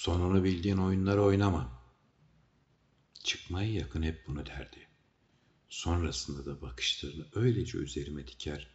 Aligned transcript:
Sonunu 0.00 0.44
bildiğin 0.44 0.76
oyunları 0.76 1.22
oynama. 1.22 1.82
Çıkmaya 3.24 3.72
yakın 3.72 4.02
hep 4.02 4.26
bunu 4.26 4.46
derdi. 4.46 4.88
Sonrasında 5.68 6.46
da 6.46 6.62
bakışlarını 6.62 7.26
öylece 7.34 7.78
üzerime 7.78 8.26
diker, 8.26 8.70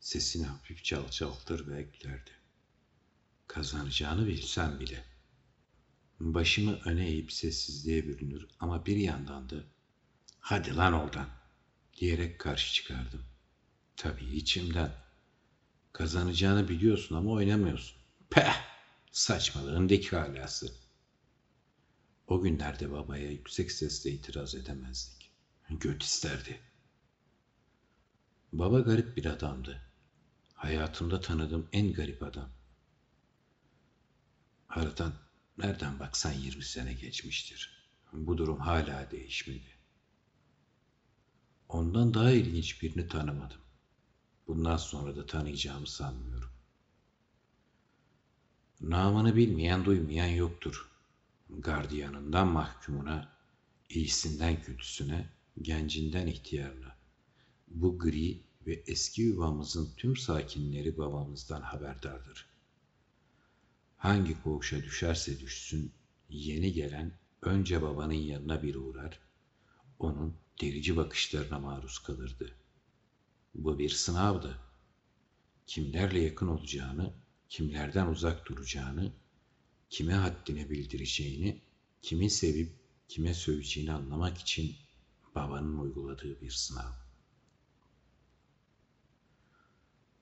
sesini 0.00 0.46
hafifçe 0.46 0.96
alçaltır 0.96 1.66
ve 1.66 1.80
eklerdi. 1.80 2.30
Kazanacağını 3.46 4.26
bilsem 4.26 4.80
bile. 4.80 5.04
Başımı 6.20 6.80
öne 6.84 7.08
eğip 7.08 7.32
sessizliğe 7.32 8.08
bürünür 8.08 8.48
ama 8.60 8.86
bir 8.86 8.96
yandan 8.96 9.50
da 9.50 9.56
hadi 10.40 10.76
lan 10.76 10.92
oradan 10.92 11.28
diyerek 11.96 12.38
karşı 12.38 12.74
çıkardım. 12.74 13.24
Tabii 13.96 14.36
içimden. 14.36 14.94
Kazanacağını 15.92 16.68
biliyorsun 16.68 17.16
ama 17.16 17.30
oynamıyorsun. 17.30 17.96
Peh! 18.30 18.71
Saçmalığın 19.12 19.88
dik 19.88 20.12
halası. 20.12 20.74
O 22.26 22.40
günlerde 22.40 22.92
babaya 22.92 23.30
yüksek 23.30 23.72
sesle 23.72 24.10
itiraz 24.10 24.54
edemezdik. 24.54 25.32
Göt 25.70 26.02
isterdi. 26.02 26.60
Baba 28.52 28.80
garip 28.80 29.16
bir 29.16 29.24
adamdı. 29.24 29.82
Hayatımda 30.54 31.20
tanıdığım 31.20 31.68
en 31.72 31.92
garip 31.92 32.22
adam. 32.22 32.50
Aradan 34.68 35.12
nereden 35.58 36.00
baksan 36.00 36.32
20 36.32 36.64
sene 36.64 36.92
geçmiştir. 36.92 37.90
Bu 38.12 38.38
durum 38.38 38.60
hala 38.60 39.10
değişmedi. 39.10 39.76
Ondan 41.68 42.14
daha 42.14 42.30
ilginç 42.30 42.82
birini 42.82 43.08
tanımadım. 43.08 43.60
Bundan 44.46 44.76
sonra 44.76 45.16
da 45.16 45.26
tanıyacağımı 45.26 45.86
sanmıyorum. 45.86 46.61
Namını 48.82 49.36
bilmeyen 49.36 49.84
duymayan 49.84 50.26
yoktur. 50.26 50.88
Gardiyanından 51.50 52.48
mahkumuna, 52.48 53.32
iyisinden 53.88 54.62
kötüsüne, 54.62 55.28
gencinden 55.62 56.26
ihtiyarına. 56.26 56.96
Bu 57.68 57.98
gri 57.98 58.40
ve 58.66 58.82
eski 58.86 59.22
yuvamızın 59.22 59.90
tüm 59.96 60.16
sakinleri 60.16 60.98
babamızdan 60.98 61.60
haberdardır. 61.60 62.46
Hangi 63.96 64.42
koğuşa 64.42 64.82
düşerse 64.82 65.40
düşsün, 65.40 65.92
yeni 66.28 66.72
gelen 66.72 67.12
önce 67.42 67.82
babanın 67.82 68.12
yanına 68.12 68.62
bir 68.62 68.74
uğrar, 68.74 69.18
onun 69.98 70.34
derici 70.60 70.96
bakışlarına 70.96 71.58
maruz 71.58 71.98
kalırdı. 71.98 72.54
Bu 73.54 73.78
bir 73.78 73.90
sınavdı. 73.90 74.58
Kimlerle 75.66 76.20
yakın 76.20 76.46
olacağını, 76.46 77.21
kimlerden 77.52 78.06
uzak 78.06 78.48
duracağını, 78.48 79.12
kime 79.90 80.12
haddini 80.14 80.70
bildireceğini, 80.70 81.60
kimi 82.02 82.30
sevip 82.30 82.72
kime 83.08 83.34
söveceğini 83.34 83.92
anlamak 83.92 84.38
için 84.38 84.76
babanın 85.34 85.78
uyguladığı 85.78 86.40
bir 86.40 86.50
sınav. 86.50 86.92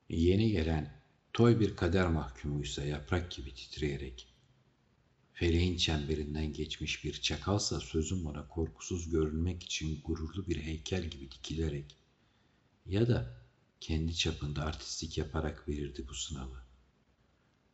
Yeni 0.09 0.51
gelen 0.51 1.03
toy 1.33 1.61
bir 1.61 1.77
kader 1.77 2.09
mahkumuysa 2.09 2.85
yaprak 2.85 3.31
gibi 3.31 3.55
titreyerek, 3.55 4.35
feleğin 5.33 5.77
çemberinden 5.77 6.53
geçmiş 6.53 7.05
bir 7.05 7.21
çakalsa 7.21 7.81
sözüm 7.81 8.27
ona 8.27 8.49
korkusuz 8.49 9.11
görünmek 9.11 9.63
için 9.63 10.01
gururlu 10.05 10.47
bir 10.47 10.63
heykel 10.63 11.05
gibi 11.05 11.31
dikilerek 11.31 11.97
ya 12.87 13.09
da 13.09 13.43
kendi 13.81 14.15
çapında 14.15 14.65
artistik 14.65 15.19
yaparak 15.19 15.69
verirdi 15.69 16.09
bu 16.09 16.15
sınavı. 16.15 16.70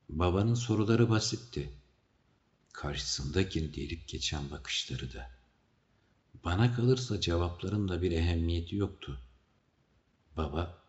Babanın 0.09 0.55
soruları 0.55 1.11
basitti. 1.11 1.73
Karşısındakini 2.73 3.75
delip 3.75 4.09
geçen 4.09 4.51
bakışları 4.51 5.13
da. 5.13 5.31
Bana 6.45 6.75
kalırsa 6.75 7.21
cevapların 7.21 7.89
da 7.89 8.03
bir 8.03 8.13
ehemmiyeti 8.13 8.77
yoktu. 8.77 9.21
Baba 10.37 10.83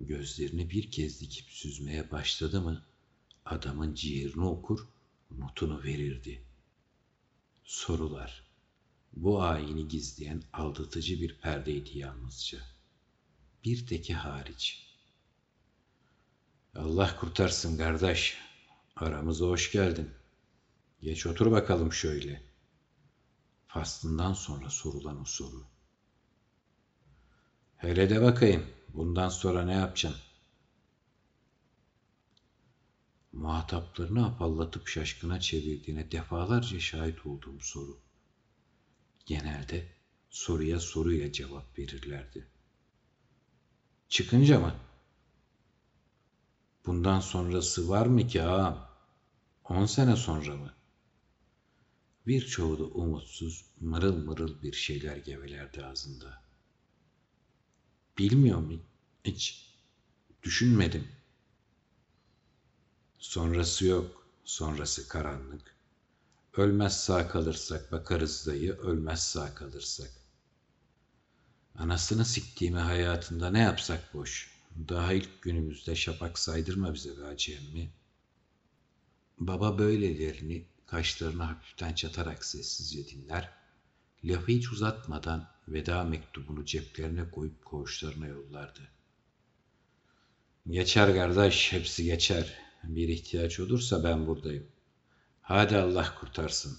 gözlerini 0.00 0.70
bir 0.70 0.90
kez 0.90 1.20
dikip 1.20 1.50
süzmeye 1.50 2.10
başladı 2.10 2.60
mı 2.60 2.82
adamın 3.44 3.94
ciğerini 3.94 4.44
okur, 4.44 4.88
notunu 5.30 5.82
verirdi. 5.82 6.42
Sorular. 7.64 8.44
Bu 9.12 9.42
ayini 9.42 9.88
gizleyen 9.88 10.42
aldatıcı 10.52 11.20
bir 11.20 11.38
perdeydi 11.38 11.98
yalnızca. 11.98 12.58
Bir 13.64 13.86
teki 13.86 14.14
hariç. 14.14 14.86
Allah 16.74 17.16
kurtarsın 17.16 17.78
kardeş. 17.78 18.38
Aramıza 18.96 19.46
hoş 19.46 19.72
geldin. 19.72 20.10
Geç 21.02 21.26
otur 21.26 21.50
bakalım 21.50 21.92
şöyle. 21.92 22.42
Faslından 23.66 24.32
sonra 24.32 24.70
sorulan 24.70 25.20
o 25.20 25.24
soru. 25.24 25.66
Hele 27.76 28.10
de 28.10 28.22
bakayım. 28.22 28.66
Bundan 28.88 29.28
sonra 29.28 29.64
ne 29.64 29.72
yapacaksın? 29.72 30.20
Muhataplarını 33.32 34.26
apallatıp 34.26 34.88
şaşkına 34.88 35.40
çevirdiğine 35.40 36.10
defalarca 36.12 36.80
şahit 36.80 37.26
olduğum 37.26 37.60
soru. 37.60 38.00
Genelde 39.26 39.92
soruya 40.30 40.80
soruyla 40.80 41.32
cevap 41.32 41.78
verirlerdi. 41.78 42.48
Çıkınca 44.08 44.60
mı? 44.60 44.74
Bundan 46.86 47.20
sonrası 47.20 47.88
var 47.88 48.06
mı 48.06 48.26
ki 48.26 48.42
ağam? 48.42 48.88
On 49.64 49.86
sene 49.86 50.16
sonra 50.16 50.56
mı? 50.56 50.74
Birçoğu 52.26 52.78
da 52.78 52.84
umutsuz, 52.84 53.64
mırıl 53.80 54.16
mırıl 54.16 54.62
bir 54.62 54.72
şeyler 54.72 55.16
gevelerdi 55.16 55.84
ağzında. 55.84 56.42
Bilmiyor 58.18 58.58
mu 58.58 58.80
hiç? 59.24 59.74
Düşünmedim. 60.42 61.08
Sonrası 63.18 63.86
yok, 63.86 64.26
sonrası 64.44 65.08
karanlık. 65.08 65.76
Ölmez 66.56 67.04
sağ 67.04 67.28
kalırsak 67.28 67.92
bakarız 67.92 68.46
dayı, 68.46 68.72
ölmez 68.72 69.22
sağ 69.22 69.54
kalırsak. 69.54 70.10
Anasını 71.74 72.24
siktiğimi 72.24 72.78
hayatında 72.78 73.50
ne 73.50 73.58
yapsak 73.58 74.14
boş. 74.14 74.53
Daha 74.88 75.12
ilk 75.12 75.42
günümüzde 75.42 75.94
şapak 75.96 76.38
saydırma 76.38 76.94
bize 76.94 77.18
be 77.18 77.22
hacı 77.22 77.52
emmi. 77.52 77.90
Baba 79.38 79.78
böylelerini 79.78 80.64
kaşlarını 80.86 81.42
hafiften 81.42 81.92
çatarak 81.94 82.44
sessizce 82.44 83.08
dinler. 83.08 83.52
Lafı 84.24 84.46
hiç 84.46 84.72
uzatmadan 84.72 85.48
veda 85.68 86.04
mektubunu 86.04 86.64
ceplerine 86.64 87.30
koyup 87.30 87.64
koğuşlarına 87.64 88.26
yollardı. 88.26 88.80
Geçer 90.70 91.14
kardeş, 91.14 91.72
hepsi 91.72 92.04
geçer. 92.04 92.58
Bir 92.84 93.08
ihtiyaç 93.08 93.60
olursa 93.60 94.04
ben 94.04 94.26
buradayım. 94.26 94.66
Hadi 95.42 95.76
Allah 95.76 96.14
kurtarsın. 96.20 96.78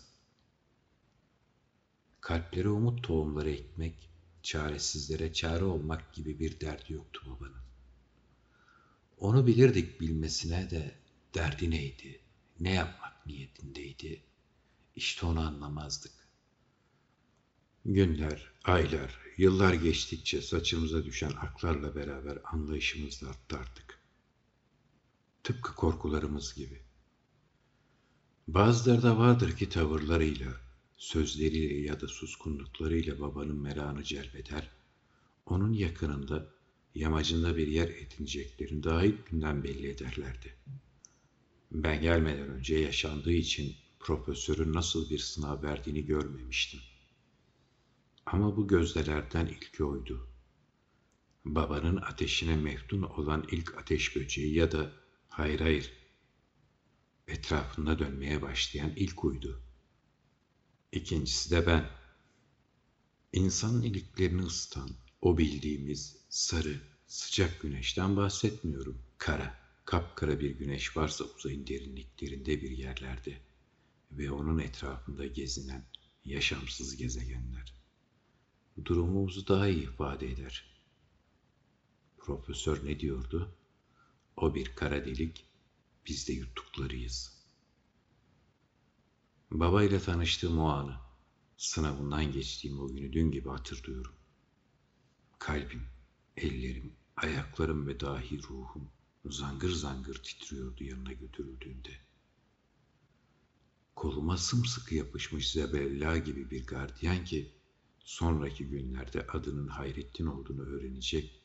Kalplere 2.21 2.69
umut 2.69 3.03
tohumları 3.03 3.49
ekmek, 3.49 4.09
çaresizlere 4.43 5.33
çare 5.33 5.63
olmak 5.63 6.13
gibi 6.13 6.39
bir 6.39 6.59
derdi 6.59 6.93
yoktu 6.93 7.21
babanın. 7.25 7.64
Onu 9.17 9.47
bilirdik 9.47 10.01
bilmesine 10.01 10.69
de 10.69 10.95
derdi 11.33 11.71
neydi, 11.71 12.19
ne 12.59 12.73
yapmak 12.73 13.25
niyetindeydi, 13.25 14.23
işte 14.95 15.25
onu 15.25 15.39
anlamazdık. 15.39 16.11
Günler, 17.85 18.51
aylar, 18.63 19.19
yıllar 19.37 19.73
geçtikçe 19.73 20.41
saçımıza 20.41 21.05
düşen 21.05 21.31
aklarla 21.31 21.95
beraber 21.95 22.39
anlayışımız 22.43 23.21
da 23.21 23.29
arttı 23.29 23.57
artık. 23.57 23.99
Tıpkı 25.43 25.75
korkularımız 25.75 26.55
gibi. 26.55 26.81
Bazıları 28.47 29.03
da 29.03 29.17
vardır 29.17 29.57
ki 29.57 29.69
tavırlarıyla, 29.69 30.51
sözleriyle 30.97 31.79
ya 31.79 32.01
da 32.01 32.07
suskunluklarıyla 32.07 33.19
babanın 33.19 33.61
merakını 33.61 34.03
celbeder, 34.03 34.71
onun 35.45 35.73
yakınında, 35.73 36.54
yamacında 36.95 37.57
bir 37.57 37.67
yer 37.67 37.89
edineceklerini 37.89 38.83
daha 38.83 39.05
günden 39.05 39.63
belli 39.63 39.87
ederlerdi. 39.87 40.55
Ben 41.71 42.01
gelmeden 42.01 42.49
önce 42.49 42.77
yaşandığı 42.77 43.31
için 43.33 43.75
profesörün 43.99 44.73
nasıl 44.73 45.09
bir 45.09 45.19
sınav 45.19 45.63
verdiğini 45.63 46.05
görmemiştim. 46.05 46.79
Ama 48.25 48.57
bu 48.57 48.67
gözdelerden 48.67 49.45
ilki 49.45 49.83
oydu. 49.83 50.27
Babanın 51.45 51.95
ateşine 51.95 52.55
meftun 52.55 53.01
olan 53.01 53.47
ilk 53.51 53.77
ateş 53.77 54.15
böceği 54.15 54.53
ya 54.53 54.71
da 54.71 54.91
hayır 55.29 55.59
hayır 55.59 55.93
etrafında 57.27 57.99
dönmeye 57.99 58.41
başlayan 58.41 58.93
ilk 58.95 59.23
uydu. 59.23 59.61
İkincisi 60.91 61.51
de 61.51 61.67
ben. 61.67 61.89
İnsanın 63.33 63.81
iliklerini 63.81 64.41
ısıtan 64.41 64.89
o 65.21 65.37
bildiğimiz 65.37 66.24
sarı, 66.35 66.81
sıcak 67.07 67.61
güneşten 67.61 68.17
bahsetmiyorum. 68.17 69.01
Kara, 69.17 69.57
kapkara 69.85 70.39
bir 70.39 70.51
güneş 70.51 70.97
varsa 70.97 71.23
uzayın 71.23 71.67
derinliklerinde 71.67 72.61
bir 72.61 72.71
yerlerde. 72.71 73.37
ve 74.11 74.31
onun 74.31 74.59
etrafında 74.59 75.25
gezinen 75.25 75.85
yaşamsız 76.25 76.97
gezegenler. 76.97 77.73
Durumumuzu 78.85 79.47
daha 79.47 79.67
iyi 79.67 79.83
ifade 79.83 80.31
eder. 80.31 80.81
Profesör 82.17 82.85
ne 82.85 82.99
diyordu? 82.99 83.55
O 84.37 84.55
bir 84.55 84.75
kara 84.75 85.05
delik, 85.05 85.45
biz 86.07 86.27
de 86.27 86.33
yuttuklarıyız. 86.33 87.45
Baba 89.51 89.83
ile 89.83 89.99
tanıştığım 89.99 90.59
o 90.59 90.67
anı, 90.67 90.97
sınavından 91.57 92.31
geçtiğim 92.31 92.79
o 92.79 92.87
günü 92.87 93.13
dün 93.13 93.31
gibi 93.31 93.49
hatırlıyorum. 93.49 94.13
Kalbim, 95.39 95.94
ellerim, 96.37 96.93
ayaklarım 97.15 97.87
ve 97.87 97.99
dahi 97.99 98.43
ruhum 98.43 98.89
zangır 99.25 99.69
zangır 99.69 100.15
titriyordu 100.15 100.83
yanına 100.83 101.13
götürüldüğünde. 101.13 101.89
Koluma 103.95 104.37
sımsıkı 104.37 104.95
yapışmış 104.95 105.51
Zebella 105.51 106.17
gibi 106.17 106.51
bir 106.51 106.65
gardiyan 106.65 107.25
ki 107.25 107.51
sonraki 107.99 108.65
günlerde 108.65 109.27
adının 109.27 109.67
Hayrettin 109.67 110.25
olduğunu 110.25 110.61
öğrenecek 110.61 111.41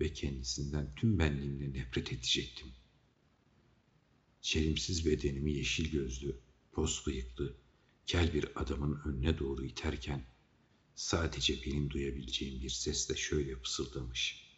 ve 0.00 0.12
kendisinden 0.12 0.94
tüm 0.94 1.18
benliğimle 1.18 1.72
nefret 1.72 2.12
edecektim. 2.12 2.68
Çelimsiz 4.40 5.06
bedenimi 5.06 5.52
yeşil 5.52 5.90
gözlü, 5.90 6.36
pos 6.72 7.06
bıyıklı, 7.06 7.54
kel 8.06 8.34
bir 8.34 8.60
adamın 8.60 9.00
önüne 9.04 9.38
doğru 9.38 9.64
iterken 9.64 10.24
sadece 10.94 11.62
benim 11.66 11.90
duyabileceğim 11.90 12.62
bir 12.62 12.70
sesle 12.70 13.16
şöyle 13.16 13.56
fısıldamış. 13.56 14.52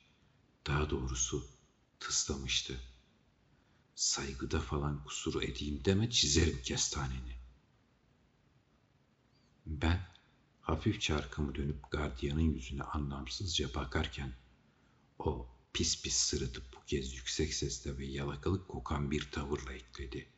Daha 0.66 0.90
doğrusu 0.90 1.46
tıslamıştı. 2.00 2.80
Saygıda 3.94 4.60
falan 4.60 5.04
kusuru 5.04 5.42
edeyim 5.42 5.84
deme 5.84 6.10
çizerim 6.10 6.62
kestaneni. 6.62 7.36
Ben 9.66 10.06
hafif 10.60 11.10
arkamı 11.10 11.54
dönüp 11.54 11.90
gardiyanın 11.90 12.54
yüzüne 12.54 12.82
anlamsızca 12.82 13.74
bakarken 13.74 14.32
o 15.18 15.48
pis 15.72 16.02
pis 16.02 16.16
sırıtıp 16.16 16.64
bu 16.72 16.84
kez 16.86 17.14
yüksek 17.14 17.54
sesle 17.54 17.98
ve 17.98 18.06
yalakalık 18.06 18.68
kokan 18.68 19.10
bir 19.10 19.30
tavırla 19.30 19.72
ekledi. 19.72 20.28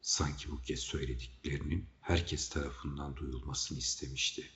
Sanki 0.00 0.50
bu 0.50 0.62
kez 0.62 0.80
söylediklerinin 0.80 1.86
herkes 2.00 2.48
tarafından 2.48 3.16
duyulmasını 3.16 3.78
istemişti. 3.78 4.50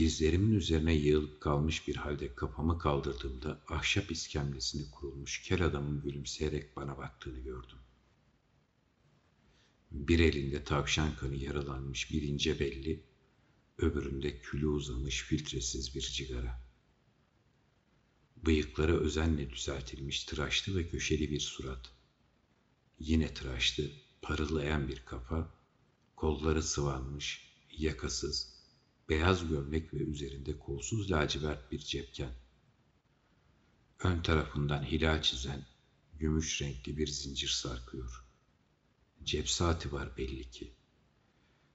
Dizlerimin 0.00 0.54
üzerine 0.54 0.94
yığılıp 0.94 1.40
kalmış 1.40 1.88
bir 1.88 1.96
halde 1.96 2.34
kafamı 2.34 2.78
kaldırdığımda 2.78 3.60
ahşap 3.68 4.10
iskemlesine 4.10 4.90
kurulmuş 4.90 5.42
kel 5.42 5.64
adamın 5.66 6.02
gülümseyerek 6.02 6.76
bana 6.76 6.98
baktığını 6.98 7.38
gördüm. 7.38 7.78
Bir 9.90 10.18
elinde 10.18 10.64
tavşan 10.64 11.16
kanı 11.16 11.36
yaralanmış 11.36 12.10
bir 12.12 12.22
ince 12.22 12.60
belli, 12.60 13.02
öbüründe 13.78 14.40
külü 14.40 14.66
uzamış 14.66 15.22
filtresiz 15.22 15.94
bir 15.94 16.00
cigara. 16.00 16.60
Bıyıkları 18.36 19.00
özenle 19.00 19.50
düzeltilmiş 19.50 20.24
tıraşlı 20.24 20.76
ve 20.76 20.88
köşeli 20.88 21.30
bir 21.30 21.40
surat. 21.40 21.92
Yine 22.98 23.34
tıraşlı, 23.34 23.84
parıldayan 24.22 24.88
bir 24.88 25.04
kafa, 25.04 25.54
kolları 26.16 26.62
sıvanmış, 26.62 27.54
yakasız, 27.78 28.59
beyaz 29.10 29.48
gömlek 29.48 29.94
ve 29.94 29.98
üzerinde 29.98 30.58
kolsuz 30.58 31.10
lacivert 31.10 31.72
bir 31.72 31.78
cepken. 31.78 32.32
Ön 33.98 34.22
tarafından 34.22 34.82
hilal 34.82 35.22
çizen, 35.22 35.66
gümüş 36.18 36.62
renkli 36.62 36.96
bir 36.96 37.06
zincir 37.06 37.48
sarkıyor. 37.48 38.24
Cep 39.24 39.48
saati 39.48 39.92
var 39.92 40.16
belli 40.16 40.50
ki. 40.50 40.74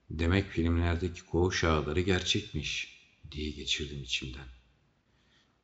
Demek 0.10 0.50
filmlerdeki 0.50 1.26
koğuş 1.26 1.64
ağları 1.64 2.02
gerçekmiş 2.02 3.00
diye 3.32 3.50
geçirdim 3.50 4.04
içimden. 4.04 4.48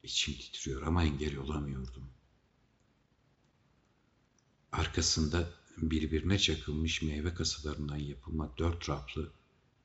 İçim 0.03 0.33
titriyor 0.33 0.81
ama 0.81 1.03
engel 1.03 1.37
olamıyordum. 1.37 2.09
Arkasında 4.71 5.49
birbirine 5.77 6.39
çakılmış 6.39 7.01
meyve 7.01 7.33
kasalarından 7.33 7.97
yapılma 7.97 8.57
dört 8.57 8.89
raflı, 8.89 9.33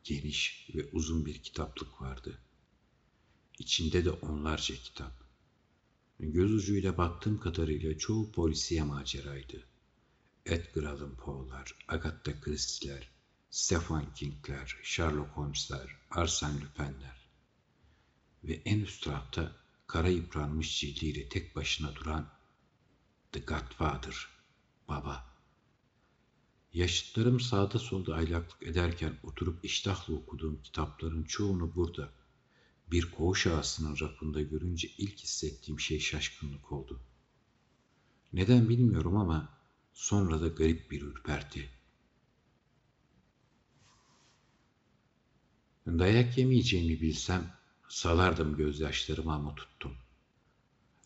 geniş 0.07 0.69
ve 0.75 0.89
uzun 0.93 1.27
bir 1.27 1.43
kitaplık 1.43 2.03
vardı. 2.03 2.39
İçinde 3.59 4.05
de 4.05 4.11
onlarca 4.11 4.75
kitap. 4.75 5.13
Göz 6.21 6.55
ucuyla 6.55 6.99
baktığım 6.99 7.41
kadarıyla 7.41 7.99
çoğu 7.99 8.33
polisiye 8.33 8.83
maceraydı. 8.83 9.65
Edgar 10.47 10.83
Allan 10.83 11.17
Poe'lar, 11.17 11.75
Agatha 11.89 12.41
Christie'ler, 12.41 13.09
Stephen 13.51 14.15
King'ler, 14.15 14.77
Sherlock 14.83 15.31
Holmes'ler, 15.37 15.97
Arsène 16.11 16.61
Lupin'ler 16.61 17.27
ve 18.45 18.63
en 18.65 18.81
üst 18.81 19.09
rafta 19.09 19.57
kara 19.87 20.09
yıpranmış 20.09 20.81
cildiyle 20.81 21.29
tek 21.29 21.57
başına 21.57 21.95
duran 21.95 22.29
The 23.33 23.41
Godfather, 23.41 24.29
Baba. 24.89 25.36
Yaşıtlarım 26.77 27.41
sağda 27.41 27.79
solda 27.79 28.15
aylaklık 28.15 28.63
ederken 28.63 29.19
oturup 29.23 29.65
iştahla 29.65 30.15
okuduğum 30.15 30.63
kitapların 30.63 31.25
çoğunu 31.25 31.75
burada, 31.75 32.13
bir 32.91 33.11
koğuş 33.11 33.47
ağasının 33.47 33.97
rafında 34.01 34.43
görünce 34.43 34.89
ilk 34.99 35.19
hissettiğim 35.19 35.81
şey 35.81 36.01
şaşkınlık 36.01 36.73
oldu. 36.73 37.01
Neden 38.33 38.69
bilmiyorum 38.69 39.17
ama 39.17 39.49
sonra 39.93 40.41
da 40.41 40.49
garip 40.49 40.91
bir 40.91 41.03
ürperti. 41.03 41.71
Dayak 45.87 46.39
yemeyeceğimi 46.39 47.01
bilsem 47.01 47.53
salardım 47.89 48.57
gözyaşlarımı 48.57 49.33
ama 49.33 49.55
tuttum. 49.55 49.93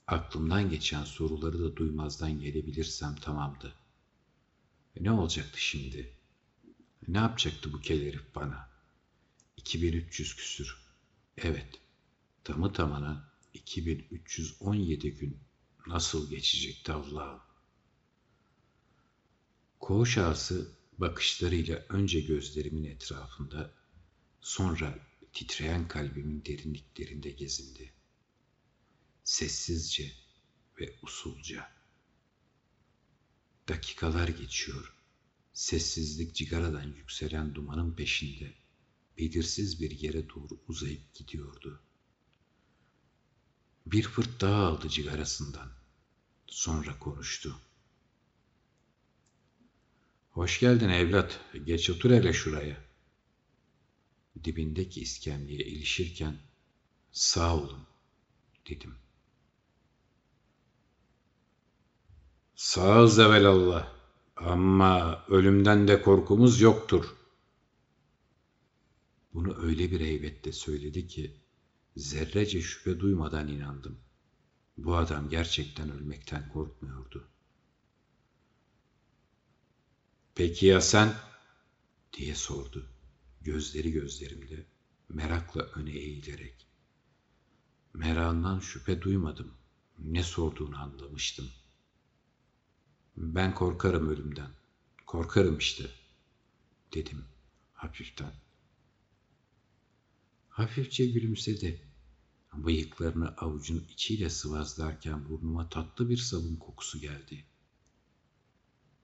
Aklımdan 0.06 0.70
geçen 0.70 1.05
soruları 1.05 1.58
da 1.58 1.76
duymazdan 1.76 2.40
gelebilirsem 2.40 3.16
tamamdı. 3.16 3.80
E 4.96 5.04
ne 5.04 5.10
olacaktı 5.12 5.60
şimdi? 5.60 6.16
Ne 7.08 7.19
yapacaktı 7.19 7.72
bu 7.72 7.81
kel 7.81 8.14
bana? 8.34 8.70
2300 9.56 10.37
küsür. 10.37 10.76
Evet, 11.37 11.81
tamı 12.44 12.72
tamına 12.72 13.32
2317 13.54 15.14
gün 15.14 15.38
nasıl 15.87 16.31
geçecekti 16.31 16.92
Allah'ım? 16.92 17.40
Koğuş 19.80 20.18
ağası 20.18 20.73
bakışlarıyla 20.99 21.87
önce 21.88 22.20
gözlerimin 22.20 22.85
etrafında, 22.85 23.75
sonra 24.40 24.99
titreyen 25.32 25.88
kalbimin 25.88 26.44
derinliklerinde 26.44 27.30
gezindi. 27.30 27.92
Sessizce 29.25 30.12
ve 30.80 30.99
usulca. 31.02 31.79
Dakikalar 33.71 34.29
geçiyor. 34.29 34.95
Sessizlik 35.53 36.35
cigaradan 36.35 36.87
yükselen 36.97 37.55
dumanın 37.55 37.95
peşinde 37.95 38.55
belirsiz 39.19 39.81
bir 39.81 39.91
yere 39.91 40.29
doğru 40.29 40.61
uzayıp 40.69 41.15
gidiyordu. 41.15 41.83
Bir 43.87 44.03
fırt 44.03 44.41
daha 44.41 44.67
aldı 44.67 44.89
cigarasından. 44.89 45.73
Sonra 46.47 46.99
konuştu. 46.99 47.61
Hoş 50.31 50.61
geldin 50.61 50.89
evlat. 50.89 51.41
Geç 51.65 51.91
otur 51.91 52.11
hele 52.11 52.33
şuraya. 52.33 52.85
Dibindeki 54.45 55.00
iskemleye 55.00 55.65
ilişirken 55.65 56.37
sağ 57.12 57.57
olun 57.57 57.87
dedim. 58.69 58.95
Sağ 62.61 63.02
ol 63.02 63.07
zevelallah. 63.07 63.93
Ama 64.37 65.25
ölümden 65.29 65.88
de 65.88 66.02
korkumuz 66.02 66.61
yoktur. 66.61 67.17
Bunu 69.35 69.62
öyle 69.62 69.90
bir 69.90 70.00
heybetle 70.00 70.52
söyledi 70.52 71.07
ki 71.07 71.37
zerrece 71.97 72.62
şüphe 72.62 73.00
duymadan 73.00 73.49
inandım. 73.49 73.99
Bu 74.79 74.97
adam 74.97 75.29
gerçekten 75.29 75.90
ölmekten 75.90 76.49
korkmuyordu. 76.49 77.29
Peki 80.35 80.67
ya 80.67 80.81
sen? 80.81 81.14
diye 82.12 82.35
sordu. 82.35 82.87
Gözleri 83.40 83.93
gözlerimde, 83.93 84.67
merakla 85.09 85.62
öne 85.62 85.93
eğilerek. 85.93 86.67
Merakından 87.95 88.61
şüphe 88.61 89.02
duymadım. 89.02 89.55
Ne 89.99 90.23
sorduğunu 90.23 90.79
anlamıştım. 90.79 91.50
Ben 93.23 93.55
korkarım 93.55 94.09
ölümden. 94.09 94.50
Korkarım 95.07 95.59
işte, 95.59 95.91
dedim 96.95 97.25
hafiften. 97.73 98.33
Hafifçe 100.49 101.07
gülümsedi. 101.07 101.81
Bıyıklarını 102.55 103.29
avucun 103.29 103.87
içiyle 103.91 104.31
sıvazlarken 104.31 105.29
burnuma 105.29 105.69
tatlı 105.69 106.09
bir 106.09 106.17
sabun 106.17 106.57
kokusu 106.57 107.00
geldi. 107.00 107.45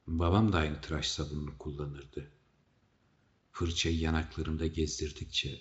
Babam 0.07 0.53
da 0.53 0.59
aynı 0.59 0.81
tıraş 0.81 1.09
sabununu 1.09 1.59
kullanırdı. 1.59 2.31
Fırçayı 3.53 3.99
yanaklarında 3.99 4.67
gezdirdikçe 4.67 5.61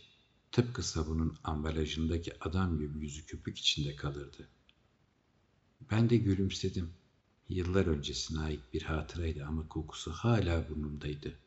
tıpkı 0.51 0.83
sabunun 0.83 1.37
ambalajındaki 1.43 2.43
adam 2.43 2.79
gibi 2.79 2.99
yüzü 2.99 3.25
köpük 3.25 3.57
içinde 3.57 3.95
kalırdı. 3.95 4.49
Ben 5.91 6.09
de 6.09 6.17
gülümsedim. 6.17 6.93
Yıllar 7.49 7.85
öncesine 7.85 8.39
ait 8.39 8.73
bir 8.73 8.81
hatıraydı 8.81 9.45
ama 9.45 9.67
kokusu 9.67 10.11
hala 10.11 10.69
burnumdaydı. 10.69 11.39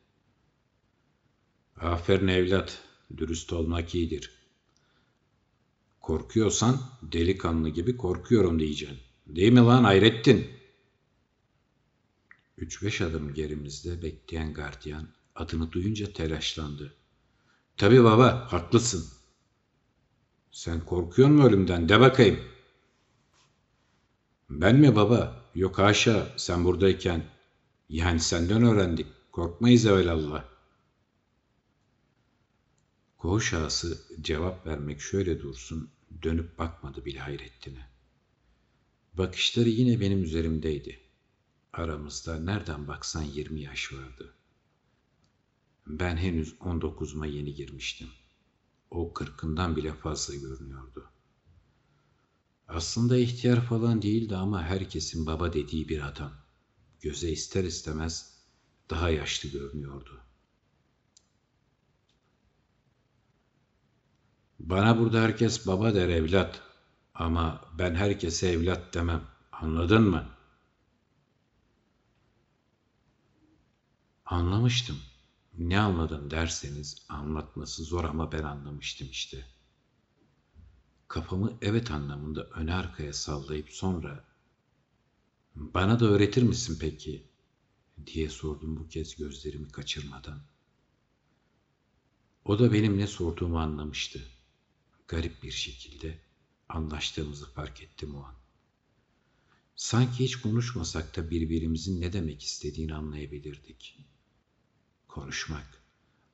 Aferin 1.77 2.27
evlat, 2.27 2.83
dürüst 3.17 3.53
olmak 3.53 3.95
iyidir. 3.95 4.31
Korkuyorsan 6.01 6.81
delikanlı 7.01 7.69
gibi 7.69 7.97
korkuyorum 7.97 8.59
diyeceksin. 8.59 8.99
Değil 9.27 9.51
mi 9.51 9.59
lan 9.59 9.83
Hayrettin? 9.83 10.47
Üç 12.57 12.83
beş 12.83 13.01
adım 13.01 13.33
gerimizde 13.33 14.01
bekleyen 14.01 14.53
gardiyan 14.53 15.07
adını 15.35 15.71
duyunca 15.71 16.13
telaşlandı. 16.13 16.93
Tabii 17.77 18.03
baba, 18.03 18.47
haklısın. 18.51 19.05
Sen 20.51 20.85
korkuyor 20.85 21.29
musun 21.29 21.49
ölümden? 21.49 21.89
De 21.89 21.99
bakayım. 21.99 22.39
Ben 24.49 24.75
mi 24.75 24.95
baba? 24.95 25.48
Yok 25.59 25.79
haşa, 25.79 26.33
sen 26.37 26.65
buradayken. 26.65 27.25
Yani 27.89 28.19
senden 28.19 28.63
öğrendik. 28.63 29.07
Korkmayız 29.31 29.85
evvelallah. 29.85 30.43
Koğuş 33.17 33.53
ağası 33.53 34.01
cevap 34.21 34.67
vermek 34.67 35.01
şöyle 35.01 35.41
dursun, 35.41 35.89
dönüp 36.23 36.57
bakmadı 36.59 37.05
bile 37.05 37.19
Hayrettin'e. 37.19 37.89
Bakışları 39.13 39.69
yine 39.69 39.99
benim 39.99 40.23
üzerimdeydi. 40.23 40.99
Aramızda 41.73 42.39
nereden 42.39 42.87
baksan 42.87 43.23
yirmi 43.23 43.61
yaş 43.61 43.93
vardı. 43.93 44.33
Ben 45.87 46.17
henüz 46.17 46.55
on 46.59 46.81
dokuzuma 46.81 47.25
yeni 47.25 47.53
girmiştim. 47.53 48.09
O 48.91 49.13
kırkından 49.13 49.75
bile 49.75 49.93
fazla 49.93 50.35
görünüyordu. 50.35 51.09
Aslında 52.69 53.17
ihtiyar 53.17 53.61
falan 53.61 54.01
değildi 54.01 54.35
ama 54.35 54.63
herkesin 54.63 55.25
baba 55.25 55.53
dediği 55.53 55.89
bir 55.89 56.07
adam. 56.07 56.31
Göze 57.01 57.29
ister 57.29 57.63
istemez 57.63 58.39
daha 58.89 59.09
yaşlı 59.09 59.49
görünüyordu. 59.49 60.21
Bana 64.59 64.99
burada 64.99 65.21
herkes 65.21 65.67
baba 65.67 65.95
der 65.95 66.09
evlat. 66.09 66.61
Ama 67.13 67.65
ben 67.77 67.95
herkese 67.95 68.47
evlat 68.47 68.93
demem. 68.93 69.23
Anladın 69.51 70.03
mı? 70.03 70.25
Anlamıştım. 74.25 74.97
Ne 75.57 75.79
anladın 75.79 76.31
derseniz 76.31 77.05
anlatması 77.09 77.83
zor 77.83 78.03
ama 78.03 78.31
ben 78.31 78.43
anlamıştım 78.43 79.07
işte. 79.11 79.45
Kafamı 81.09 81.57
evet 81.61 81.91
anlamında 81.91 82.43
öne 82.43 82.73
arkaya 82.73 83.13
sallayıp 83.13 83.69
sonra 83.69 84.25
bana 85.55 85.99
da 85.99 86.05
öğretir 86.05 86.43
misin 86.43 86.77
peki 86.81 87.27
diye 88.05 88.29
sordum 88.29 88.77
bu 88.77 88.87
kez 88.87 89.15
gözlerimi 89.15 89.71
kaçırmadan. 89.71 90.41
O 92.45 92.59
da 92.59 92.73
benim 92.73 92.97
ne 92.97 93.07
sorduğumu 93.07 93.59
anlamıştı. 93.59 94.27
Garip 95.07 95.43
bir 95.43 95.51
şekilde 95.51 96.19
anlaştığımızı 96.69 97.51
fark 97.53 97.81
ettim 97.81 98.15
o 98.15 98.23
an. 98.23 98.35
Sanki 99.75 100.23
hiç 100.23 100.35
konuşmasak 100.35 101.15
da 101.17 101.29
birbirimizin 101.29 102.01
ne 102.01 102.13
demek 102.13 102.43
istediğini 102.43 102.93
anlayabilirdik 102.93 104.05
konuşmak, 105.07 105.83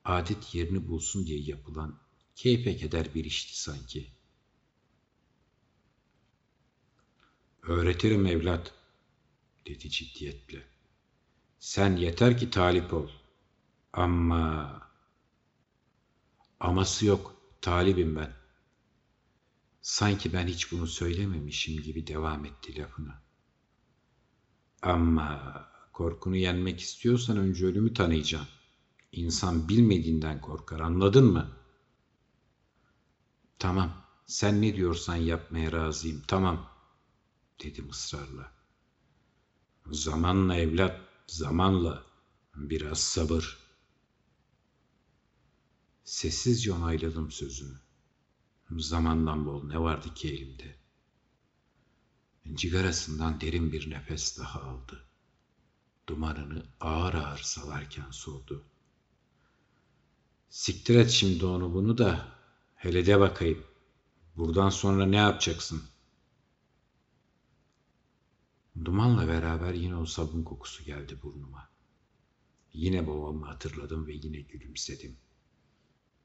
adet 0.06 0.56
yerini 0.56 0.88
bulsun 0.88 1.28
diye 1.28 1.40
yapılan 1.40 2.00
keyfe 2.36 2.78
keder 2.78 3.16
bir 3.16 3.26
işti 3.26 3.62
sanki. 3.62 4.15
Öğretirim 7.68 8.26
evlat, 8.26 8.74
dedi 9.68 9.90
ciddiyetle. 9.90 10.64
Sen 11.60 11.96
yeter 11.96 12.38
ki 12.38 12.50
talip 12.50 12.94
ol. 12.94 13.10
Ama... 13.94 14.82
Aması 16.60 17.06
yok, 17.06 17.36
talibim 17.62 18.16
ben. 18.16 18.34
Sanki 19.82 20.34
ben 20.34 20.48
hiç 20.48 20.72
bunu 20.72 20.88
söylememişim 20.88 21.84
gibi 21.84 22.08
devam 22.08 22.46
etti 22.46 22.82
lafına. 22.82 23.22
Ama 24.82 25.66
korkunu 25.94 26.36
yenmek 26.36 26.80
istiyorsan 26.80 27.38
önce 27.38 27.66
ölümü 27.66 27.94
tanıyacaksın. 27.94 28.50
İnsan 29.12 29.70
bilmediğinden 29.70 30.42
korkar 30.42 30.80
anladın 30.80 31.26
mı? 31.26 31.52
Tamam 33.60 34.06
sen 34.26 34.62
ne 34.62 34.76
diyorsan 34.76 35.16
yapmaya 35.16 35.72
razıyım 35.72 36.22
tamam 36.28 36.75
dedim 37.64 37.90
ısrarla. 37.90 38.52
Zamanla 39.92 40.56
evlat 40.56 41.02
zamanla 41.28 42.04
biraz 42.56 43.00
sabır. 43.00 43.58
Sessizce 46.04 46.74
onayladım 46.74 47.32
sözünü. 47.32 47.78
Zamandan 48.72 49.46
bol 49.46 49.64
ne 49.64 49.80
vardı 49.80 50.14
ki 50.14 50.30
elimde. 50.34 50.76
Cigarasından 52.54 53.42
derin 53.42 53.72
bir 53.72 53.90
nefes 53.90 54.40
daha 54.40 54.62
aldı. 54.62 55.06
Dumanını 56.10 56.66
ağır 56.80 57.14
ağır 57.14 57.38
salarken 57.38 58.12
sordu. 58.12 58.64
Siktir 60.50 60.96
et 60.96 61.10
şimdi 61.10 61.46
onu 61.46 61.74
bunu 61.74 61.98
da. 61.98 62.28
Hele 62.76 63.06
de 63.06 63.20
bakayım. 63.20 63.64
Buradan 64.38 64.70
sonra 64.70 65.06
ne 65.06 65.16
yapacaksın? 65.16 65.84
Dumanla 68.86 69.28
beraber 69.28 69.74
yine 69.74 69.96
o 69.96 70.06
sabun 70.06 70.44
kokusu 70.44 70.84
geldi 70.84 71.20
burnuma. 71.24 71.70
Yine 72.74 73.08
babamı 73.08 73.46
hatırladım 73.46 74.08
ve 74.08 74.14
yine 74.14 74.40
gülümsedim. 74.40 75.18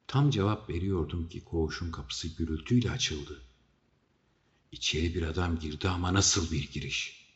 Tam 0.07 0.31
cevap 0.31 0.71
veriyordum 0.71 1.29
ki 1.29 1.45
koğuşun 1.45 1.93
kapısı 1.93 2.29
gürültüyle 2.29 2.91
açıldı. 2.91 3.43
İçeri 4.73 5.15
bir 5.15 5.23
adam 5.23 5.59
girdi 5.59 5.89
ama 5.89 6.15
nasıl 6.15 6.53
bir 6.53 6.71
giriş. 6.73 7.27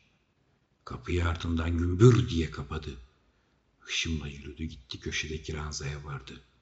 Kapıyı 0.85 1.28
ardından 1.28 1.78
gümbür 1.78 2.28
diye 2.28 2.50
kapadı. 2.50 2.99
Hışımla 3.80 4.28
yürüdü 4.28 4.64
gitti 4.64 5.00
köşedeki 5.00 5.54
ranzaya 5.54 6.04
vardı.'' 6.04 6.54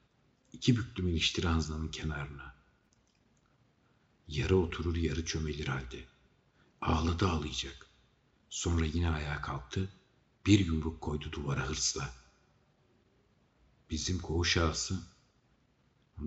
İki 0.53 0.77
büklüm 0.77 1.07
ilişti 1.07 1.43
ranzanın 1.43 1.87
kenarına. 1.87 2.55
Yarı 4.27 4.57
oturur 4.57 4.95
yarı 4.95 5.25
çömelir 5.25 5.67
halde. 5.67 6.05
Ağladı 6.81 7.27
ağlayacak. 7.27 7.87
Sonra 8.53 8.85
yine 8.85 9.09
ayağa 9.09 9.41
kalktı. 9.41 9.89
Bir 10.45 10.65
yumruk 10.65 11.01
koydu 11.01 11.31
duvara 11.31 11.69
hırsla. 11.69 12.09
Bizim 13.89 14.19
koğuş 14.19 14.57
ağası. 14.57 14.99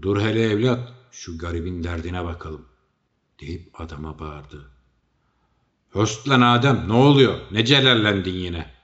Dur 0.03 0.21
hele 0.21 0.43
evlat 0.43 0.93
şu 1.13 1.39
garibin 1.39 1.85
derdine 1.85 2.25
bakalım. 2.25 2.69
Deyip 3.41 3.81
adama 3.81 4.19
bağırdı. 4.19 4.71
Höst 5.91 6.29
lan 6.29 6.41
Adem 6.41 6.89
ne 6.89 6.93
oluyor? 6.93 7.41
Ne 7.51 7.65
celallendin 7.65 8.35
yine?'' 8.35 8.75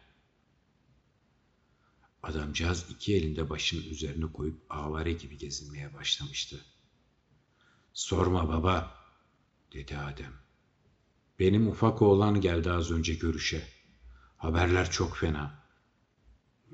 Adamcağız 2.23 2.91
iki 2.91 3.17
elinde 3.17 3.51
başının 3.51 3.85
üzerine 3.85 4.33
koyup 4.33 4.61
avare 4.71 5.13
gibi 5.13 5.39
gezinmeye 5.39 5.95
başlamıştı. 5.95 6.65
Sorma 7.95 8.49
baba, 8.49 8.95
dedi 9.73 9.99
Adem. 9.99 10.42
Benim 11.39 11.69
ufak 11.69 12.03
oğlan 12.03 12.41
geldi 12.41 12.71
az 12.71 12.91
önce 12.91 13.15
görüşe. 13.15 13.69
Haberler 14.37 14.91
çok 14.91 15.17
fena. 15.17 15.63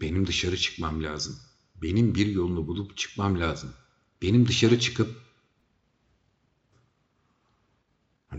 Benim 0.00 0.26
dışarı 0.26 0.56
çıkmam 0.56 1.02
lazım. 1.02 1.38
Benim 1.82 2.14
bir 2.14 2.26
yolunu 2.26 2.66
bulup 2.66 2.96
çıkmam 2.96 3.40
lazım. 3.40 3.74
Benim 4.22 4.48
dışarı 4.48 4.80
çıkıp... 4.80 5.28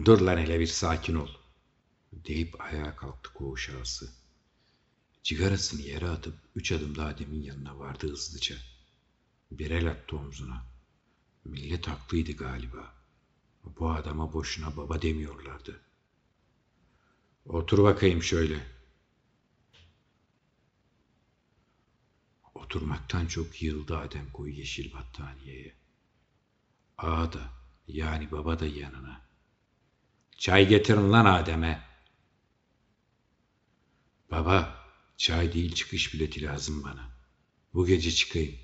Dur 0.05 0.21
lan 0.21 0.37
hele 0.37 0.59
bir 0.59 0.67
sakin 0.67 1.15
ol. 1.15 1.29
Deyip 2.13 2.61
ayağa 2.61 2.95
kalktı 2.95 3.33
koğuş 3.33 3.69
ağası. 3.69 4.09
Cigarasını 5.23 5.81
yere 5.81 6.09
atıp 6.09 6.35
üç 6.55 6.71
adım 6.71 6.95
daha 6.95 7.17
demin 7.17 7.41
yanına 7.41 7.79
vardı 7.79 8.11
hızlıca. 8.11 8.55
Bir 9.51 9.71
el 9.71 9.91
attı 9.91 10.17
omzuna. 10.17 10.65
Millet 11.45 11.87
haklıydı 11.87 12.31
galiba. 12.31 12.93
Bu 13.79 13.91
adama 13.91 14.33
boşuna 14.33 14.77
baba 14.77 15.01
demiyorlardı. 15.01 15.81
Otur 17.45 17.83
bakayım 17.83 18.23
şöyle. 18.23 18.67
Oturmaktan 22.55 23.25
çok 23.25 23.61
yığıldı 23.61 23.97
Adem 23.97 24.31
koyu 24.31 24.53
yeşil 24.53 24.93
battaniyeye. 24.93 25.75
Ağa 26.97 27.33
da 27.33 27.49
yani 27.87 28.31
baba 28.31 28.59
da 28.59 28.65
yanına. 28.65 29.21
Çay 30.37 30.67
getirin 30.67 31.11
lan 31.11 31.25
Adem'e. 31.25 31.83
Baba 34.31 34.79
Çay 35.17 35.53
değil 35.53 35.75
çıkış 35.75 36.13
bileti 36.13 36.41
lazım 36.41 36.83
bana. 36.83 37.09
Bu 37.73 37.85
gece 37.85 38.11
çıkayım. 38.11 38.55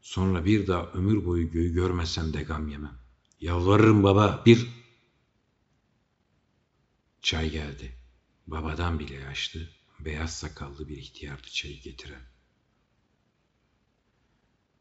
Sonra 0.00 0.44
bir 0.44 0.66
daha 0.66 0.86
ömür 0.86 1.24
boyu 1.24 1.50
göğü 1.50 1.72
görmesem 1.72 2.32
de 2.32 2.42
gam 2.42 2.68
yemem. 2.68 2.98
Yalvarırım 3.40 4.02
baba 4.02 4.42
bir... 4.46 4.68
Çay 7.22 7.50
geldi. 7.50 8.01
Babadan 8.52 8.98
bile 8.98 9.14
yaşlı, 9.14 9.68
beyaz 10.00 10.38
sakallı 10.38 10.88
bir 10.88 10.96
ihtiyardı 10.96 11.48
çayı 11.48 11.80
getiren. 11.80 12.22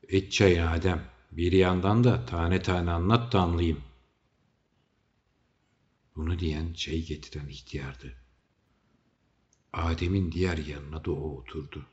İç 0.09 0.33
çayını 0.33 0.69
Adem. 0.69 1.11
Bir 1.31 1.51
yandan 1.51 2.03
da 2.03 2.25
tane 2.25 2.61
tane 2.61 2.91
anlat 2.91 3.33
da 3.33 3.41
anlayayım. 3.41 3.83
Bunu 6.15 6.39
diyen 6.39 6.73
çayı 6.73 7.05
getiren 7.05 7.47
ihtiyardı. 7.47 8.13
Adem'in 9.73 10.31
diğer 10.31 10.57
yanına 10.57 11.05
da 11.05 11.11
o 11.11 11.37
oturdu. 11.37 11.85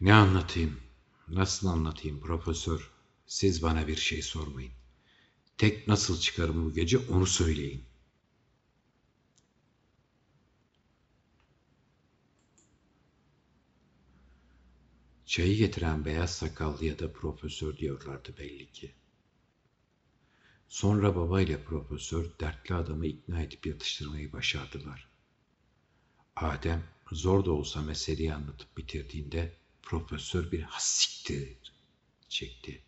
Ne 0.00 0.14
anlatayım? 0.14 0.80
Nasıl 1.28 1.68
anlatayım 1.68 2.20
profesör? 2.20 2.90
Siz 3.26 3.62
bana 3.62 3.88
bir 3.88 3.96
şey 3.96 4.22
sormayın. 4.22 4.72
Tek 5.58 5.88
nasıl 5.88 6.20
çıkarım 6.20 6.64
bu 6.64 6.74
gece 6.74 6.98
onu 6.98 7.26
söyleyin. 7.26 7.91
Çayı 15.32 15.56
getiren 15.56 16.04
beyaz 16.04 16.34
sakallıya 16.34 16.98
da 16.98 17.12
profesör 17.12 17.76
diyorlardı 17.76 18.34
belli 18.38 18.72
ki. 18.72 18.92
Sonra 20.68 21.16
baba 21.16 21.40
ile 21.40 21.64
profesör 21.64 22.30
dertli 22.40 22.74
adamı 22.74 23.06
ikna 23.06 23.42
edip 23.42 23.66
yatıştırmayı 23.66 24.32
başardılar. 24.32 25.08
Adem 26.36 26.84
zor 27.12 27.44
da 27.44 27.52
olsa 27.52 27.82
meseleyi 27.82 28.34
anlatıp 28.34 28.76
bitirdiğinde 28.76 29.56
profesör 29.82 30.52
bir 30.52 30.62
hassiktir 30.62 31.72
çekti. 32.28 32.82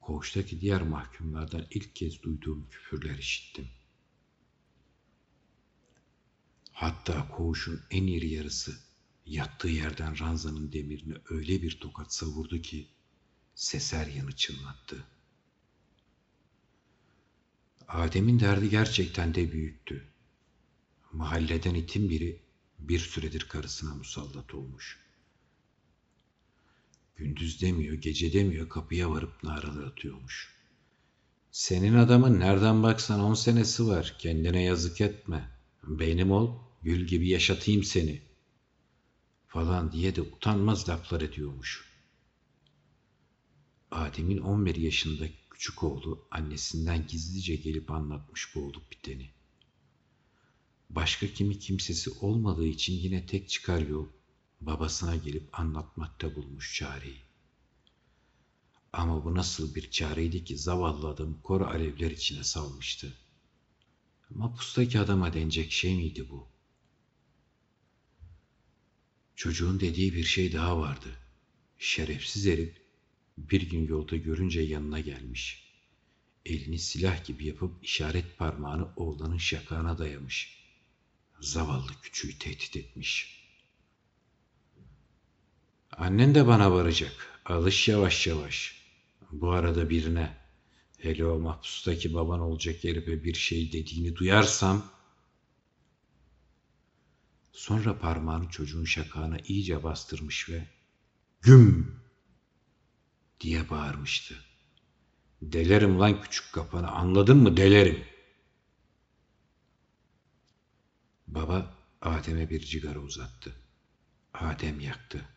Koğuştaki 0.00 0.60
diğer 0.60 0.82
mahkumlardan 0.82 1.66
ilk 1.70 1.96
kez 1.96 2.22
duyduğum 2.22 2.68
küfürler 2.70 3.18
işittim. 3.18 3.68
Hatta 6.72 7.28
koğuşun 7.28 7.80
en 7.90 8.06
iri 8.06 8.28
yarısı 8.28 8.91
yattığı 9.26 9.68
yerden 9.68 10.18
ranzanın 10.18 10.72
demirini 10.72 11.14
öyle 11.30 11.62
bir 11.62 11.80
tokat 11.80 12.14
savurdu 12.14 12.62
ki 12.62 12.86
seser 13.54 14.06
yanı 14.06 14.32
çınlattı. 14.32 15.04
Adem'in 17.88 18.40
derdi 18.40 18.70
gerçekten 18.70 19.34
de 19.34 19.52
büyüktü. 19.52 20.08
Mahalleden 21.12 21.74
itin 21.74 22.10
biri 22.10 22.40
bir 22.78 22.98
süredir 22.98 23.48
karısına 23.48 23.94
musallat 23.94 24.54
olmuş. 24.54 24.98
Gündüz 27.16 27.62
demiyor, 27.62 27.94
gece 27.94 28.32
demiyor 28.32 28.68
kapıya 28.68 29.10
varıp 29.10 29.42
naralar 29.42 29.84
atıyormuş. 29.84 30.52
Senin 31.50 31.94
adamın 31.94 32.40
nereden 32.40 32.82
baksan 32.82 33.20
on 33.20 33.34
senesi 33.34 33.86
var. 33.86 34.16
Kendine 34.18 34.62
yazık 34.62 35.00
etme. 35.00 35.50
Benim 35.82 36.30
ol, 36.30 36.58
gül 36.82 37.06
gibi 37.06 37.28
yaşatayım 37.28 37.82
seni. 37.82 38.22
Falan 39.52 39.92
diye 39.92 40.16
de 40.16 40.22
utanmaz 40.22 40.88
laflar 40.88 41.20
ediyormuş. 41.20 41.84
Adem'in 43.90 44.38
11 44.38 44.74
yaşında 44.74 45.24
küçük 45.50 45.82
oğlu 45.82 46.26
annesinden 46.30 47.06
gizlice 47.06 47.56
gelip 47.56 47.90
anlatmış 47.90 48.54
bu 48.54 48.64
olup 48.64 48.90
biteni. 48.90 49.30
Başka 50.90 51.26
kimi 51.26 51.58
kimsesi 51.58 52.10
olmadığı 52.10 52.66
için 52.66 52.92
yine 52.92 53.26
tek 53.26 53.48
çıkar 53.48 53.80
yol 53.80 54.08
babasına 54.60 55.16
gelip 55.16 55.60
anlatmakta 55.60 56.34
bulmuş 56.34 56.74
çareyi. 56.74 57.22
Ama 58.92 59.24
bu 59.24 59.34
nasıl 59.34 59.74
bir 59.74 59.90
çareydi 59.90 60.44
ki 60.44 60.58
zavallı 60.58 61.08
adam 61.08 61.40
kor 61.42 61.60
alevler 61.60 62.10
içine 62.10 62.44
salmıştı. 62.44 63.14
Mapustaki 64.30 65.00
adama 65.00 65.32
denecek 65.32 65.72
şey 65.72 65.96
miydi 65.96 66.30
bu? 66.30 66.51
Çocuğun 69.36 69.80
dediği 69.80 70.14
bir 70.14 70.24
şey 70.24 70.52
daha 70.52 70.78
vardı. 70.78 71.08
Şerefsiz 71.78 72.46
herif 72.46 72.76
bir 73.38 73.70
gün 73.70 73.86
yolda 73.86 74.16
görünce 74.16 74.60
yanına 74.60 75.00
gelmiş. 75.00 75.72
Elini 76.46 76.78
silah 76.78 77.24
gibi 77.24 77.46
yapıp 77.46 77.84
işaret 77.84 78.38
parmağını 78.38 78.88
oğlanın 78.96 79.38
şakağına 79.38 79.98
dayamış. 79.98 80.62
Zavallı 81.40 81.92
küçüğü 82.02 82.38
tehdit 82.38 82.76
etmiş. 82.76 83.42
Annen 85.92 86.34
de 86.34 86.46
bana 86.46 86.72
varacak. 86.72 87.40
Alış 87.44 87.88
yavaş 87.88 88.26
yavaş. 88.26 88.82
Bu 89.32 89.50
arada 89.50 89.90
birine, 89.90 90.36
hele 90.98 91.26
o 91.26 91.38
mahpustaki 91.38 92.14
baban 92.14 92.40
olacak 92.40 92.84
herife 92.84 93.24
bir 93.24 93.34
şey 93.34 93.72
dediğini 93.72 94.16
duyarsam... 94.16 95.01
Sonra 97.52 97.98
parmağını 97.98 98.48
çocuğun 98.48 98.84
şakağına 98.84 99.38
iyice 99.38 99.82
bastırmış 99.82 100.48
ve 100.48 100.68
güm 101.42 102.00
diye 103.40 103.70
bağırmıştı. 103.70 104.34
Delerim 105.42 106.00
lan 106.00 106.22
küçük 106.22 106.52
kafanı 106.52 106.90
anladın 106.90 107.36
mı 107.36 107.56
delerim. 107.56 108.04
Baba 111.26 111.74
Adem'e 112.00 112.50
bir 112.50 112.60
cigara 112.60 112.98
uzattı. 112.98 113.56
Adem 114.34 114.80
yaktı. 114.80 115.28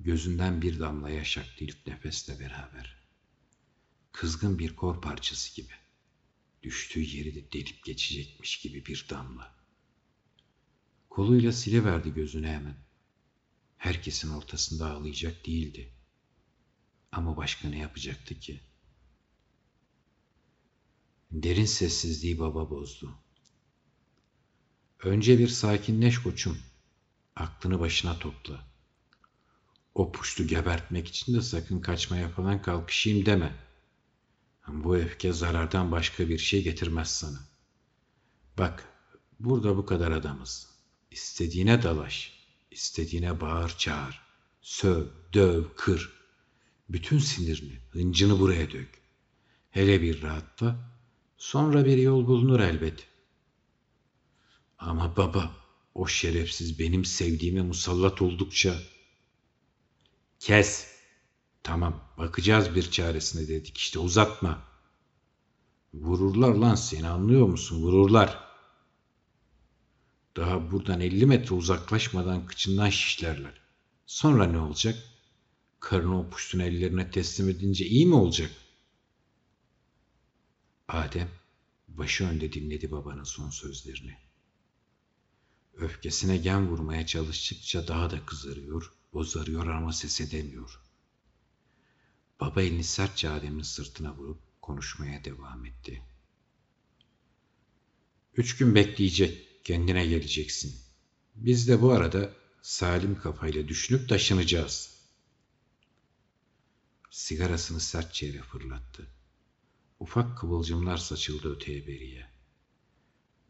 Gözünden 0.00 0.62
bir 0.62 0.80
damla 0.80 1.10
yaş 1.10 1.38
aktı 1.38 1.64
ilk 1.64 1.86
nefesle 1.86 2.40
beraber. 2.40 2.96
Kızgın 4.12 4.58
bir 4.58 4.76
kor 4.76 5.02
parçası 5.02 5.56
gibi. 5.56 5.72
Düştüğü 6.62 7.00
yeri 7.00 7.34
de 7.34 7.52
delip 7.52 7.84
geçecekmiş 7.84 8.60
gibi 8.60 8.86
bir 8.86 9.06
damla. 9.10 9.55
Koluyla 11.16 11.52
siliverdi 11.52 12.14
gözünü 12.14 12.46
hemen. 12.46 12.76
Herkesin 13.76 14.30
ortasında 14.30 14.90
ağlayacak 14.90 15.46
değildi. 15.46 15.92
Ama 17.12 17.36
başka 17.36 17.68
ne 17.68 17.78
yapacaktı 17.78 18.40
ki? 18.40 18.60
Derin 21.30 21.64
sessizliği 21.64 22.38
baba 22.38 22.70
bozdu. 22.70 23.14
Önce 25.02 25.38
bir 25.38 25.48
sakinleş 25.48 26.22
koçum. 26.22 26.58
Aklını 27.36 27.80
başına 27.80 28.18
topla. 28.18 28.66
O 29.94 30.12
puştu 30.12 30.46
gebertmek 30.46 31.08
için 31.08 31.34
de 31.34 31.42
sakın 31.42 31.80
kaçmaya 31.80 32.28
falan 32.28 32.62
kalkışayım 32.62 33.26
deme. 33.26 33.56
Bu 34.68 34.96
öfke 34.96 35.32
zarardan 35.32 35.92
başka 35.92 36.28
bir 36.28 36.38
şey 36.38 36.64
getirmez 36.64 37.10
sana. 37.10 37.40
Bak, 38.58 38.88
burada 39.40 39.76
bu 39.76 39.86
kadar 39.86 40.10
adamız. 40.10 40.75
İstediğine 41.16 41.82
dalaş, 41.82 42.32
istediğine 42.70 43.40
bağır 43.40 43.74
çağır. 43.78 44.20
Söv, 44.60 45.06
döv, 45.32 45.64
kır. 45.76 46.12
Bütün 46.88 47.18
sinirini, 47.18 47.78
hıncını 47.90 48.40
buraya 48.40 48.70
dök. 48.70 48.88
Hele 49.70 50.02
bir 50.02 50.22
rahatla, 50.22 50.90
sonra 51.36 51.84
bir 51.84 51.96
yol 51.96 52.26
bulunur 52.26 52.60
elbet. 52.60 53.06
Ama 54.78 55.16
baba, 55.16 55.52
o 55.94 56.06
şerefsiz 56.06 56.78
benim 56.78 57.04
sevdiğime 57.04 57.62
musallat 57.62 58.22
oldukça... 58.22 58.78
Kes. 60.38 60.88
Tamam, 61.62 62.00
bakacağız 62.18 62.74
bir 62.74 62.90
çaresine 62.90 63.48
dedik 63.48 63.78
işte 63.78 63.98
uzatma. 63.98 64.62
Vururlar 65.94 66.54
lan 66.54 66.74
seni 66.74 67.08
anlıyor 67.08 67.46
musun? 67.46 67.82
Vururlar. 67.82 68.45
Daha 70.36 70.70
buradan 70.70 71.00
50 71.00 71.26
metre 71.26 71.54
uzaklaşmadan 71.54 72.46
kıçından 72.46 72.90
şişlerler. 72.90 73.60
Sonra 74.06 74.46
ne 74.46 74.58
olacak? 74.58 75.02
Karını 75.80 76.20
o 76.20 76.30
puştun 76.30 76.58
ellerine 76.58 77.10
teslim 77.10 77.48
edince 77.48 77.86
iyi 77.86 78.06
mi 78.06 78.14
olacak? 78.14 78.50
Adem 80.88 81.28
başı 81.88 82.24
önde 82.24 82.52
dinledi 82.52 82.90
babanın 82.90 83.24
son 83.24 83.50
sözlerini. 83.50 84.16
Öfkesine 85.74 86.36
gen 86.36 86.68
vurmaya 86.68 87.06
çalıştıkça 87.06 87.88
daha 87.88 88.10
da 88.10 88.26
kızarıyor, 88.26 88.92
bozarıyor 89.12 89.66
ama 89.66 89.92
ses 89.92 90.20
edemiyor. 90.20 90.80
Baba 92.40 92.62
elini 92.62 92.84
sertçe 92.84 93.30
Adem'in 93.30 93.62
sırtına 93.62 94.16
vurup 94.16 94.40
konuşmaya 94.62 95.24
devam 95.24 95.66
etti. 95.66 96.02
Üç 98.36 98.56
gün 98.56 98.74
bekleyecek, 98.74 99.45
kendine 99.66 100.06
geleceksin. 100.06 100.76
Biz 101.34 101.68
de 101.68 101.82
bu 101.82 101.92
arada 101.92 102.32
salim 102.62 103.18
kafayla 103.18 103.68
düşünüp 103.68 104.08
taşınacağız. 104.08 104.96
Sigarasını 107.10 107.80
sertçe 107.80 108.26
yere 108.26 108.42
fırlattı. 108.42 109.06
Ufak 110.00 110.38
kıvılcımlar 110.38 110.96
saçıldı 110.96 111.54
öteye 111.54 111.86
beriye. 111.86 112.26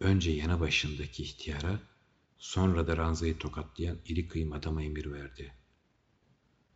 Önce 0.00 0.30
yanı 0.30 0.60
başındaki 0.60 1.22
ihtiyara, 1.22 1.80
Sonra 2.38 2.86
da 2.86 2.96
ranzayı 2.96 3.38
tokatlayan 3.38 3.98
iri 4.06 4.28
kıyım 4.28 4.52
adama 4.52 4.82
emir 4.82 5.12
verdi. 5.12 5.54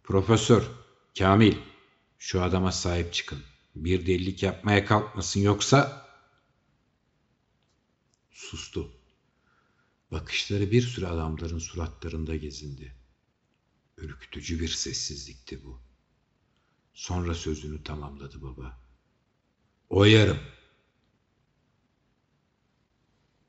Profesör, 0.02 0.70
Kamil, 1.18 1.56
şu 2.18 2.42
adama 2.42 2.72
sahip 2.72 3.12
çıkın. 3.12 3.42
Bir 3.74 4.06
delilik 4.06 4.42
yapmaya 4.42 4.84
kalkmasın 4.84 5.40
yoksa... 5.40 6.06
Sustu. 8.30 8.99
Bakışları 10.10 10.70
bir 10.70 10.82
sürü 10.82 11.06
adamların 11.06 11.58
suratlarında 11.58 12.36
gezindi. 12.36 12.94
Ürkütücü 13.96 14.60
bir 14.60 14.68
sessizlikti 14.68 15.64
bu. 15.64 15.80
Sonra 16.94 17.34
sözünü 17.34 17.82
tamamladı 17.82 18.42
baba. 18.42 18.80
Oyarım. 19.90 20.38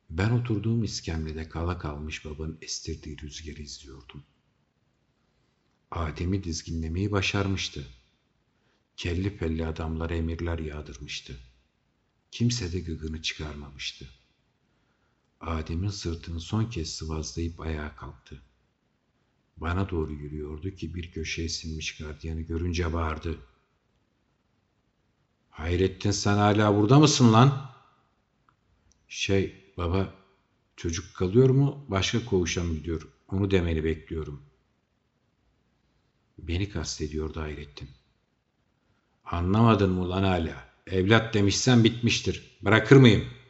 Ben 0.10 0.30
oturduğum 0.30 0.84
iskemlede 0.84 1.50
kala 1.50 1.78
kalmış 1.78 2.26
babanın 2.26 2.58
estirdiği 2.62 3.18
rüzgarı 3.22 3.62
izliyordum. 3.62 4.24
Adem'i 5.92 6.44
dizginlemeyi 6.44 7.12
başarmıştı. 7.12 7.88
Kelli 8.98 9.38
felli 9.38 9.66
adamlara 9.66 10.16
emirler 10.16 10.60
yağdırmıştı. 10.60 11.40
Kimse 12.32 12.74
de 12.74 12.80
gıgını 12.80 13.22
çıkarmamıştı. 13.22 14.21
Adem'in 15.42 15.90
sırtını 15.90 16.40
son 16.40 16.66
kez 16.66 16.90
sıvazlayıp 16.90 17.60
ayağa 17.60 17.96
kalktı. 17.96 18.42
Bana 19.58 19.90
doğru 19.90 20.14
yürüyordu 20.14 20.72
ki 20.72 20.96
bir 20.96 21.12
köşeye 21.12 21.50
sinmiş 21.50 21.98
gardiyanı 21.98 22.42
görünce 22.42 22.94
bağırdı. 22.94 23.40
Hayrettin 25.50 26.12
sen 26.12 26.38
hala 26.38 26.76
burada 26.76 27.00
mısın 27.00 27.34
lan? 27.34 27.72
Şey 29.08 29.74
baba 29.78 30.14
çocuk 30.76 31.16
kalıyor 31.16 31.50
mu 31.50 31.86
başka 31.88 32.26
koğuşa 32.26 32.64
mı 32.64 32.74
gidiyor 32.74 33.08
onu 33.28 33.52
demeni 33.52 33.84
bekliyorum. 33.84 34.42
Beni 36.38 36.70
kastediyordu 36.70 37.42
Hayrettin. 37.42 37.90
Anlamadın 39.26 39.92
mı 39.92 40.10
lan 40.10 40.24
hala? 40.24 40.72
Evlat 40.88 41.34
demişsen 41.34 41.84
bitmiştir. 41.84 42.58
Bırakır 42.62 42.96
mıyım? 42.96 43.41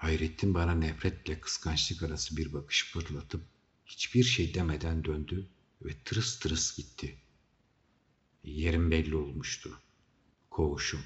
Hayrettin 0.00 0.54
bana 0.54 0.74
nefretle 0.74 1.40
kıskançlık 1.40 2.02
arası 2.02 2.36
bir 2.36 2.52
bakış 2.52 2.92
fırlatıp 2.92 3.44
hiçbir 3.86 4.24
şey 4.24 4.54
demeden 4.54 5.04
döndü 5.04 5.48
ve 5.82 5.90
tırıs 6.04 6.38
tırıs 6.38 6.76
gitti. 6.76 7.18
Yerim 8.44 8.90
belli 8.90 9.16
olmuştu. 9.16 9.80
Koğuşum. 10.50 11.00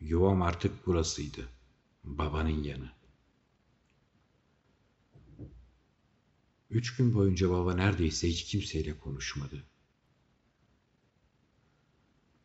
Yuvam 0.00 0.42
artık 0.42 0.86
burasıydı. 0.86 1.48
Babanın 2.04 2.62
yanı. 2.62 2.92
Üç 6.70 6.96
gün 6.96 7.14
boyunca 7.14 7.50
baba 7.50 7.74
neredeyse 7.74 8.28
hiç 8.28 8.44
kimseyle 8.44 8.98
konuşmadı. 8.98 9.64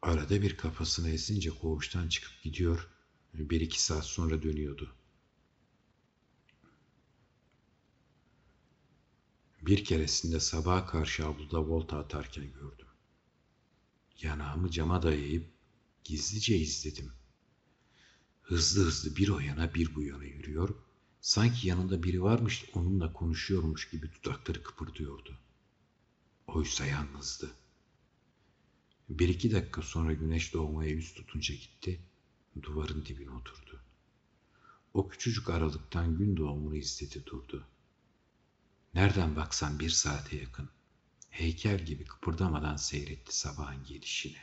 Arada 0.01 0.41
bir 0.41 0.57
kafasını 0.57 1.09
esince 1.09 1.49
koğuştan 1.49 2.09
çıkıp 2.09 2.43
gidiyor, 2.43 2.87
bir 3.33 3.61
iki 3.61 3.83
saat 3.83 4.05
sonra 4.05 4.43
dönüyordu. 4.43 4.96
Bir 9.67 9.83
keresinde 9.85 10.39
sabaha 10.39 10.85
karşı 10.85 11.25
avluda 11.25 11.67
volta 11.67 11.97
atarken 11.97 12.53
gördüm. 12.53 12.87
Yanağımı 14.21 14.71
cama 14.71 15.01
dayayıp 15.03 15.49
gizlice 16.03 16.57
izledim. 16.57 17.11
Hızlı 18.41 18.83
hızlı 18.85 19.15
bir 19.15 19.29
o 19.29 19.39
yana 19.39 19.73
bir 19.73 19.95
bu 19.95 20.01
yana 20.01 20.23
yürüyor, 20.23 20.75
sanki 21.21 21.67
yanında 21.67 22.03
biri 22.03 22.23
varmış 22.23 22.65
onunla 22.73 23.13
konuşuyormuş 23.13 23.89
gibi 23.89 24.11
dudakları 24.11 24.63
kıpırdıyordu. 24.63 25.37
Oysa 26.47 26.85
yalnızdı. 26.85 27.51
Bir 29.09 29.29
iki 29.29 29.51
dakika 29.51 29.81
sonra 29.81 30.13
güneş 30.13 30.53
doğmaya 30.53 30.91
yüz 30.91 31.13
tutunca 31.13 31.55
gitti, 31.55 32.01
duvarın 32.61 33.05
dibine 33.05 33.31
oturdu. 33.31 33.81
O 34.93 35.07
küçücük 35.07 35.49
aralıktan 35.49 36.17
gün 36.17 36.37
doğumunu 36.37 36.75
izledi 36.75 37.25
durdu. 37.25 37.67
Nereden 38.97 39.35
baksan 39.35 39.79
bir 39.79 39.89
saate 39.89 40.37
yakın. 40.37 40.69
Heykel 41.29 41.85
gibi 41.85 42.05
kıpırdamadan 42.05 42.75
seyretti 42.75 43.37
sabahın 43.37 43.83
gelişini. 43.83 44.37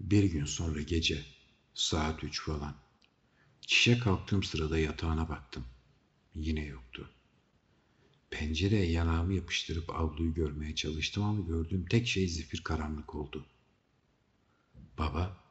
Bir 0.00 0.24
gün 0.24 0.44
sonra 0.44 0.82
gece, 0.82 1.24
saat 1.74 2.24
üç 2.24 2.42
falan. 2.42 2.76
Çişe 3.60 3.98
kalktığım 3.98 4.42
sırada 4.42 4.78
yatağına 4.78 5.28
baktım. 5.28 5.64
Yine 6.34 6.64
yoktu. 6.64 7.10
Pencereye 8.30 8.90
yanağımı 8.90 9.34
yapıştırıp 9.34 9.90
avluyu 9.90 10.34
görmeye 10.34 10.74
çalıştım 10.74 11.22
ama 11.22 11.40
gördüğüm 11.40 11.86
tek 11.86 12.08
şey 12.08 12.28
zifir 12.28 12.64
karanlık 12.64 13.14
oldu. 13.14 13.46
Baba 14.98 15.50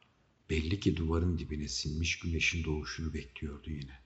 belli 0.50 0.80
ki 0.80 0.98
duvarın 0.98 1.38
dibine 1.38 1.68
sinmiş 1.68 2.20
güneşin 2.20 2.64
doğuşunu 2.64 3.14
bekliyordu 3.14 3.70
yine. 3.70 4.01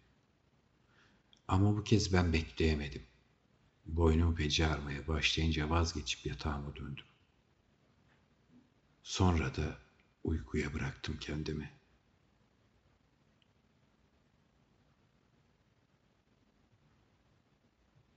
Ama 1.47 1.77
bu 1.77 1.83
kez 1.83 2.13
ben 2.13 2.33
bekleyemedim. 2.33 3.03
Boynum 3.85 4.35
feci 4.35 4.65
ağrımaya 4.65 5.07
başlayınca 5.07 5.69
vazgeçip 5.69 6.25
yatağıma 6.25 6.75
döndüm. 6.75 7.05
Sonra 9.03 9.55
da 9.55 9.77
uykuya 10.23 10.73
bıraktım 10.73 11.17
kendimi. 11.19 11.71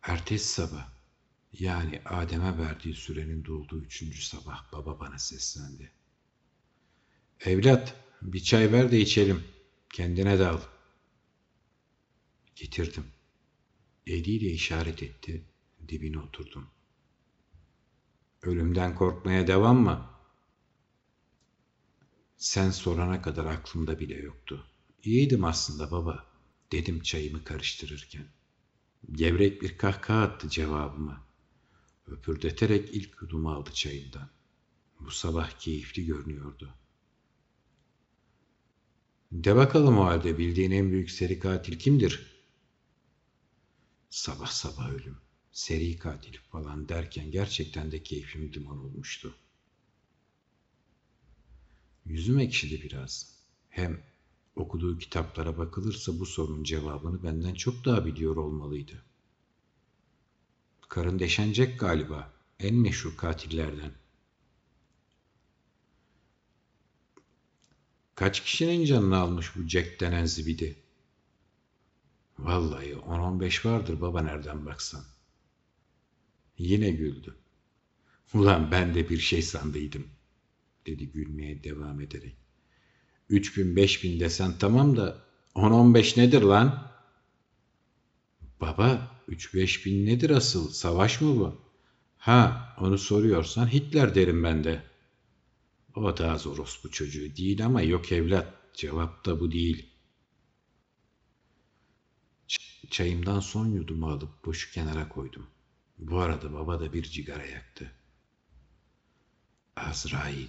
Ertesi 0.02 0.48
sabah, 0.48 0.88
yani 1.52 2.02
Adem'e 2.04 2.58
verdiği 2.58 2.94
sürenin 2.94 3.44
dolduğu 3.44 3.82
üçüncü 3.82 4.22
sabah 4.22 4.72
baba 4.72 5.00
bana 5.00 5.18
seslendi. 5.18 5.92
Evlat, 7.40 7.94
bir 8.22 8.42
çay 8.42 8.72
ver 8.72 8.90
de 8.90 9.00
içelim. 9.00 9.44
Kendine 9.92 10.38
de 10.38 10.46
al. 10.46 10.60
Getirdim. 12.56 13.17
Eliyle 14.08 14.50
işaret 14.50 15.02
etti. 15.02 15.44
Dibine 15.88 16.18
oturdum. 16.18 16.66
Ölümden 18.42 18.94
korkmaya 18.94 19.46
devam 19.46 19.82
mı? 19.82 20.10
Sen 22.36 22.70
sorana 22.70 23.22
kadar 23.22 23.44
aklımda 23.44 24.00
bile 24.00 24.14
yoktu. 24.14 24.66
İyiydim 25.04 25.44
aslında 25.44 25.90
baba, 25.90 26.26
dedim 26.72 27.02
çayımı 27.02 27.44
karıştırırken. 27.44 28.26
Gevrek 29.12 29.62
bir 29.62 29.78
kahkaha 29.78 30.22
attı 30.22 30.48
cevabıma. 30.48 31.26
Öpürdeterek 32.06 32.94
ilk 32.94 33.22
yudumu 33.22 33.50
aldı 33.50 33.70
çayından. 33.72 34.30
Bu 35.00 35.10
sabah 35.10 35.50
keyifli 35.50 36.06
görünüyordu. 36.06 36.74
De 39.32 39.56
bakalım 39.56 39.98
o 39.98 40.04
halde 40.04 40.38
bildiğin 40.38 40.70
en 40.70 40.90
büyük 40.90 41.10
seri 41.10 41.38
katil 41.38 41.78
kimdir? 41.78 42.38
Sabah 44.10 44.46
sabah 44.46 44.90
ölüm, 44.90 45.18
seri 45.52 45.98
katil 45.98 46.38
falan 46.52 46.88
derken 46.88 47.30
gerçekten 47.30 47.92
de 47.92 48.02
keyfim 48.02 48.52
duman 48.52 48.78
olmuştu. 48.78 49.34
Yüzüm 52.04 52.38
ekşidi 52.38 52.82
biraz. 52.82 53.38
Hem 53.70 54.02
okuduğu 54.56 54.98
kitaplara 54.98 55.58
bakılırsa 55.58 56.20
bu 56.20 56.26
sorunun 56.26 56.64
cevabını 56.64 57.22
benden 57.22 57.54
çok 57.54 57.84
daha 57.84 58.06
biliyor 58.06 58.36
olmalıydı. 58.36 59.04
Karın 60.88 61.18
deşenecek 61.18 61.80
galiba. 61.80 62.32
En 62.60 62.74
meşhur 62.74 63.16
katillerden. 63.16 63.92
Kaç 68.14 68.44
kişinin 68.44 68.84
canını 68.84 69.16
almış 69.16 69.56
bu 69.56 69.68
Jack 69.68 70.00
denen 70.00 70.24
zibidi? 70.24 70.88
Vallahi 72.38 72.92
10-15 72.92 73.68
vardır 73.68 74.01
baba 74.01 74.22
nereden 74.22 74.66
baksan. 74.66 75.05
Yine 76.59 76.90
güldü. 76.90 77.37
Ulan 78.35 78.70
ben 78.70 78.94
de 78.94 79.09
bir 79.09 79.18
şey 79.18 79.42
sandıydım, 79.42 80.07
dedi 80.87 81.11
gülmeye 81.11 81.64
devam 81.64 82.01
ederek. 82.01 82.37
Üç 83.29 83.57
bin 83.57 83.77
bin 83.77 84.20
desen 84.20 84.59
tamam 84.59 84.96
da 84.96 85.18
on 85.55 85.70
on 85.70 85.94
beş 85.94 86.16
nedir 86.16 86.42
lan? 86.42 86.92
Baba 88.61 89.20
üç 89.29 89.55
beş 89.55 89.87
bin 89.87 90.07
nedir 90.07 90.31
asıl 90.31 90.70
savaş 90.70 91.20
mı 91.20 91.37
bu? 91.37 91.61
Ha 92.16 92.74
onu 92.81 92.98
soruyorsan 92.98 93.72
Hitler 93.72 94.14
derim 94.14 94.44
ben 94.44 94.64
de. 94.64 94.83
O 95.94 96.16
da 96.16 96.33
az 96.33 96.46
orospu 96.46 96.90
çocuğu 96.90 97.37
değil 97.37 97.66
ama 97.66 97.83
yok 97.83 98.12
evlat 98.12 98.74
cevap 98.74 99.27
da 99.27 99.40
bu 99.40 99.53
değil. 99.53 99.87
Çayımdan 102.90 103.40
son 103.40 103.66
yudumu 103.66 104.09
alıp 104.11 104.44
boşu 104.44 104.72
kenara 104.72 105.09
koydum. 105.09 105.46
Bu 105.98 106.18
arada 106.18 106.53
baba 106.53 106.81
da 106.81 106.92
bir 106.92 107.03
cigara 107.03 107.46
yaktı. 107.46 107.92
Azrail 109.77 110.48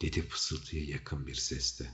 dedi 0.00 0.22
fısıltıya 0.22 0.84
yakın 0.84 1.26
bir 1.26 1.34
sesle. 1.34 1.90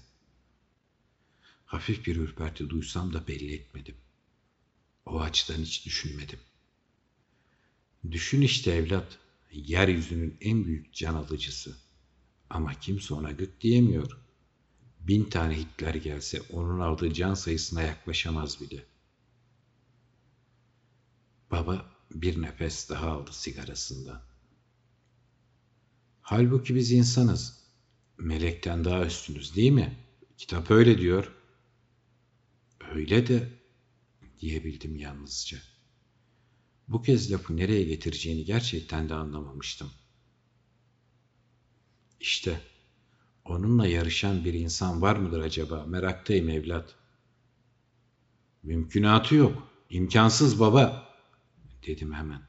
Hafif 1.67 2.07
bir 2.07 2.17
ürperti 2.17 2.71
duysam 2.71 3.13
da 3.13 3.29
belli 3.29 3.55
etmedim. 3.55 3.97
O 5.07 5.21
açıdan 5.21 5.59
hiç 5.59 5.87
düşünmedim. 5.87 6.39
Düşün 8.11 8.41
işte 8.41 8.71
evlat, 8.71 9.19
yeryüzünün 9.53 10.37
en 10.41 10.65
büyük 10.65 10.95
can 10.95 11.15
alıcısı. 11.15 11.77
Ama 12.51 12.75
kimse 12.75 13.15
ona 13.15 13.31
gık 13.31 13.61
diyemiyor. 13.61 14.19
Bin 15.01 15.25
tane 15.25 15.59
Hitler 15.59 15.95
gelse 15.95 16.41
onun 16.41 16.81
aldığı 16.81 17.13
can 17.15 17.35
sayısına 17.35 17.83
yaklaşamaz 17.83 18.61
bile. 18.61 18.89
Baba 21.51 21.87
bir 22.11 22.43
nefes 22.43 22.91
daha 22.91 23.11
aldı 23.11 23.31
sigarasından. 23.33 24.23
Halbuki 26.23 26.75
biz 26.75 26.93
insanız. 26.93 27.61
Melekten 28.19 28.85
daha 28.85 29.07
üstünüz 29.07 29.57
değil 29.57 29.73
mi? 29.73 29.97
Kitap 30.39 30.71
öyle 30.71 30.99
diyor. 30.99 31.33
Öyle 32.95 33.27
de 33.27 33.49
diyebildim 34.41 34.97
yalnızca. 34.97 35.59
Bu 36.89 37.03
kez 37.03 37.33
lafı 37.33 37.57
nereye 37.57 37.83
getireceğini 37.83 38.45
gerçekten 38.45 39.09
de 39.09 39.15
anlamamıştım. 39.15 39.91
İşte 42.21 42.61
onunla 43.45 43.87
yarışan 43.87 44.45
bir 44.45 44.55
insan 44.55 45.03
var 45.03 45.17
mıdır 45.17 45.41
acaba? 45.41 45.87
Meraktayım 45.87 46.49
evlat. 46.49 46.95
Mümkünatı 48.63 49.35
yok. 49.35 49.69
İmkansız 49.91 50.61
baba, 50.61 51.10
dedim 51.87 52.14
hemen. 52.14 52.43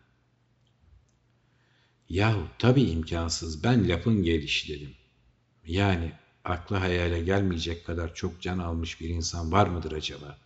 Yahu 2.09 2.47
tabii 2.59 2.83
imkansız. 2.83 3.63
Ben 3.63 3.89
lafın 3.89 4.23
gelişi 4.23 4.73
dedim. 4.73 4.95
Yani 5.65 6.11
akla 6.43 6.81
hayale 6.81 7.21
gelmeyecek 7.21 7.85
kadar 7.85 8.15
çok 8.15 8.41
can 8.41 8.59
almış 8.59 9.01
bir 9.01 9.09
insan 9.09 9.51
var 9.51 9.67
mıdır 9.67 9.91
acaba? 9.91 10.37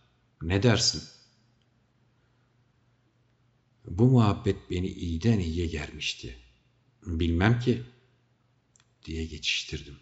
Ne 0.42 0.62
dersin? 0.62 1.02
Bu 3.88 4.06
muhabbet 4.06 4.70
beni 4.70 4.88
iyiden 4.88 5.38
iyiye 5.38 5.66
gelmişti. 5.66 6.36
Bilmem 7.06 7.60
ki 7.60 7.82
diye 9.04 9.26
geçiştirdim. 9.26 9.96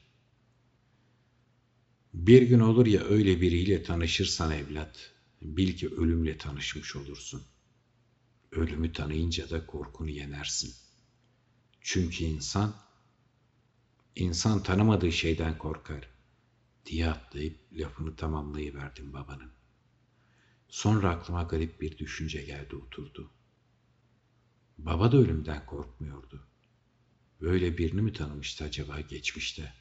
Bir 2.15 2.43
gün 2.43 2.61
olur 2.61 2.87
ya 2.87 3.01
öyle 3.01 3.41
biriyle 3.41 3.83
tanışırsan 3.83 4.51
evlat, 4.53 5.13
bil 5.43 5.77
ki 5.77 5.89
ölümle 5.89 6.39
tanışmış 6.39 6.97
olursun. 6.97 7.43
Ölümü 8.57 8.93
tanıyınca 8.93 9.51
da 9.51 9.67
korkunu 9.67 10.11
yenersin. 10.11 10.75
Çünkü 11.81 12.25
insan, 12.25 12.75
insan 14.17 14.63
tanımadığı 14.63 15.13
şeyden 15.13 15.59
korkar 15.59 16.09
diye 16.87 17.11
atlayıp 17.11 17.59
lafını 17.73 18.17
tamamlayıverdim 18.17 19.13
babanın. 19.13 19.53
Sonra 20.69 21.11
aklıma 21.11 21.43
garip 21.43 21.81
bir 21.81 21.99
düşünce 21.99 22.43
geldi 22.43 22.77
oturdu. 22.77 23.31
Baba 24.79 25.13
da 25.13 25.17
ölümden 25.17 25.67
korkmuyordu. 25.67 26.47
Böyle 27.41 27.79
birini 27.79 28.03
mi 28.03 28.13
tanımıştı 28.13 28.65
acaba 28.65 29.01
geçmişte? 29.01 29.73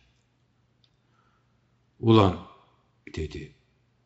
Ulan 2.00 2.48
dedi. 3.16 3.56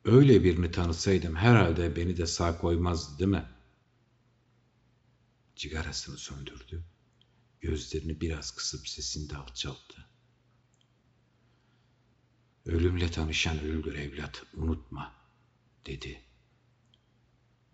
Öyle 0.05 0.43
birini 0.43 0.71
tanısaydım 0.71 1.35
herhalde 1.35 1.95
beni 1.95 2.17
de 2.17 2.25
sağ 2.25 2.57
koymazdı 2.57 3.19
değil 3.19 3.31
mi? 3.31 3.56
Cigarasını 5.57 6.17
söndürdü. 6.17 6.83
Gözlerini 7.61 8.21
biraz 8.21 8.55
kısıp 8.55 8.87
sesini 8.87 9.29
de 9.29 9.37
alçalttı. 9.37 10.05
Ölümle 12.65 13.11
tanışan 13.11 13.59
ölür 13.59 13.95
evlat, 13.95 14.43
unutma, 14.53 15.15
dedi. 15.85 16.21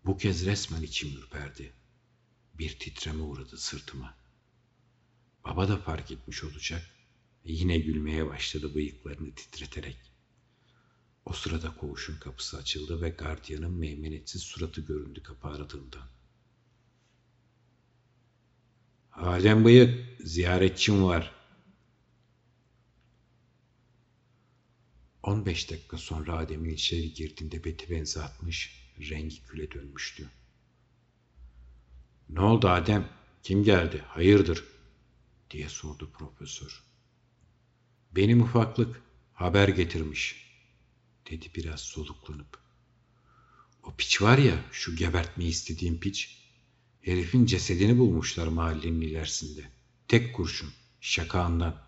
Bu 0.06 0.18
kez 0.18 0.46
resmen 0.46 0.82
içim 0.82 1.18
ürperdi. 1.18 1.74
Bir 2.54 2.80
titreme 2.80 3.24
uğradı 3.24 3.58
sırtıma. 3.58 4.18
Baba 5.46 5.68
da 5.68 5.78
fark 5.78 6.12
etmiş 6.12 6.44
olacak 6.44 6.90
ve 7.46 7.52
yine 7.52 7.78
gülmeye 7.78 8.28
başladı 8.28 8.76
bıyıklarını 8.76 9.36
titreterek. 9.36 9.98
O 11.26 11.34
sırada 11.34 11.76
koğuşun 11.78 12.20
kapısı 12.20 12.58
açıldı 12.58 13.02
ve 13.02 13.10
gardiyanın 13.10 13.72
meymenetsiz 13.72 14.42
suratı 14.42 14.82
göründü 14.82 15.24
kapı 15.24 15.48
aradığından. 15.48 16.13
Alem 19.16 19.66
bıyık, 19.66 20.22
ziyaretçim 20.24 21.04
var. 21.04 21.32
15 25.24 25.72
dakika 25.72 25.98
sonra 25.98 26.38
Adem'in 26.38 26.70
içeri 26.70 27.14
girdiğinde 27.14 27.64
beti 27.64 27.90
benzi 27.90 28.22
atmış, 28.22 28.90
rengi 29.10 29.44
küle 29.44 29.72
dönmüştü. 29.72 30.30
Ne 32.30 32.42
oldu 32.42 32.70
Adem? 32.70 33.10
Kim 33.44 33.64
geldi? 33.64 34.04
Hayırdır? 34.08 34.64
diye 35.52 35.70
sordu 35.70 36.12
profesör. 36.12 36.84
Benim 38.12 38.42
ufaklık 38.42 39.02
haber 39.34 39.68
getirmiş, 39.68 40.52
dedi 41.32 41.48
biraz 41.56 41.82
soluklanıp. 41.82 42.60
O 43.84 43.96
piç 43.96 44.22
var 44.22 44.38
ya, 44.38 44.66
şu 44.72 44.96
gebertmeyi 44.96 45.50
istediğim 45.50 46.00
piç, 46.00 46.43
herifin 47.04 47.46
cesedini 47.46 47.98
bulmuşlar 47.98 48.48
mahallenin 48.48 49.02
ilerisinde. 49.02 49.72
Tek 50.08 50.36
kurşun, 50.36 50.70
şakağından. 51.02 51.84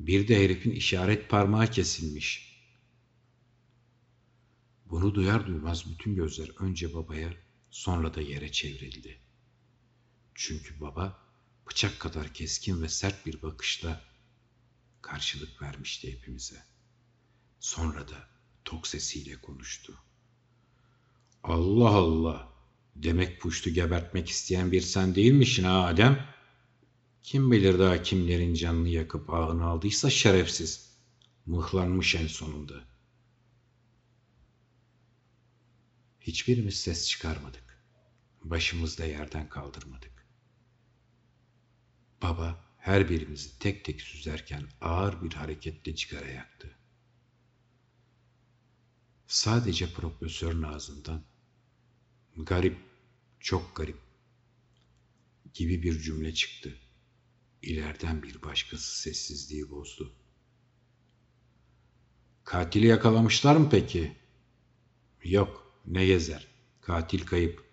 Bir 0.00 0.28
de 0.28 0.44
herifin 0.44 0.70
işaret 0.70 1.28
parmağı 1.28 1.70
kesilmiş. 1.70 2.52
Bunu 4.86 5.14
duyar 5.14 5.46
duymaz 5.46 5.90
bütün 5.90 6.14
gözler 6.14 6.50
önce 6.58 6.94
babaya, 6.94 7.34
sonra 7.70 8.14
da 8.14 8.20
yere 8.20 8.52
çevrildi. 8.52 9.18
Çünkü 10.34 10.80
baba 10.80 11.18
bıçak 11.70 12.00
kadar 12.00 12.34
keskin 12.34 12.82
ve 12.82 12.88
sert 12.88 13.26
bir 13.26 13.42
bakışla 13.42 14.04
karşılık 15.02 15.62
vermişti 15.62 16.12
hepimize. 16.12 16.62
Sonra 17.60 18.08
da 18.08 18.28
tok 18.64 18.86
sesiyle 18.86 19.40
konuştu. 19.40 19.94
Allah 21.42 21.88
Allah! 21.88 22.51
Demek 22.96 23.40
puştu 23.40 23.70
gebertmek 23.70 24.28
isteyen 24.28 24.72
bir 24.72 24.80
sen 24.80 25.14
değilmişsin 25.14 25.64
ha 25.64 25.86
Adem? 25.86 26.26
Kim 27.22 27.52
bilir 27.52 27.78
daha 27.78 28.02
kimlerin 28.02 28.54
canını 28.54 28.88
yakıp 28.88 29.30
ağını 29.30 29.64
aldıysa 29.64 30.10
şerefsiz. 30.10 30.92
Mıhlanmış 31.46 32.14
en 32.14 32.26
sonunda. 32.26 32.84
Hiçbirimiz 36.20 36.80
ses 36.80 37.08
çıkarmadık. 37.08 37.84
Başımızı 38.42 38.98
da 38.98 39.04
yerden 39.04 39.48
kaldırmadık. 39.48 40.26
Baba 42.22 42.64
her 42.78 43.10
birimizi 43.10 43.58
tek 43.58 43.84
tek 43.84 44.00
süzerken 44.00 44.68
ağır 44.80 45.22
bir 45.22 45.32
hareketle 45.32 45.96
sigara 45.96 46.28
yaktı. 46.28 46.78
Sadece 49.26 49.92
profesörün 49.92 50.62
ağzından 50.62 51.24
garip, 52.36 52.76
çok 53.40 53.76
garip 53.76 53.98
gibi 55.54 55.82
bir 55.82 55.98
cümle 56.00 56.34
çıktı. 56.34 56.78
İleriden 57.62 58.22
bir 58.22 58.42
başkası 58.42 59.00
sessizliği 59.00 59.70
bozdu. 59.70 60.12
Katili 62.44 62.86
yakalamışlar 62.86 63.56
mı 63.56 63.68
peki? 63.70 64.16
Yok, 65.24 65.80
ne 65.86 66.06
gezer. 66.06 66.46
Katil 66.80 67.26
kayıp. 67.26 67.64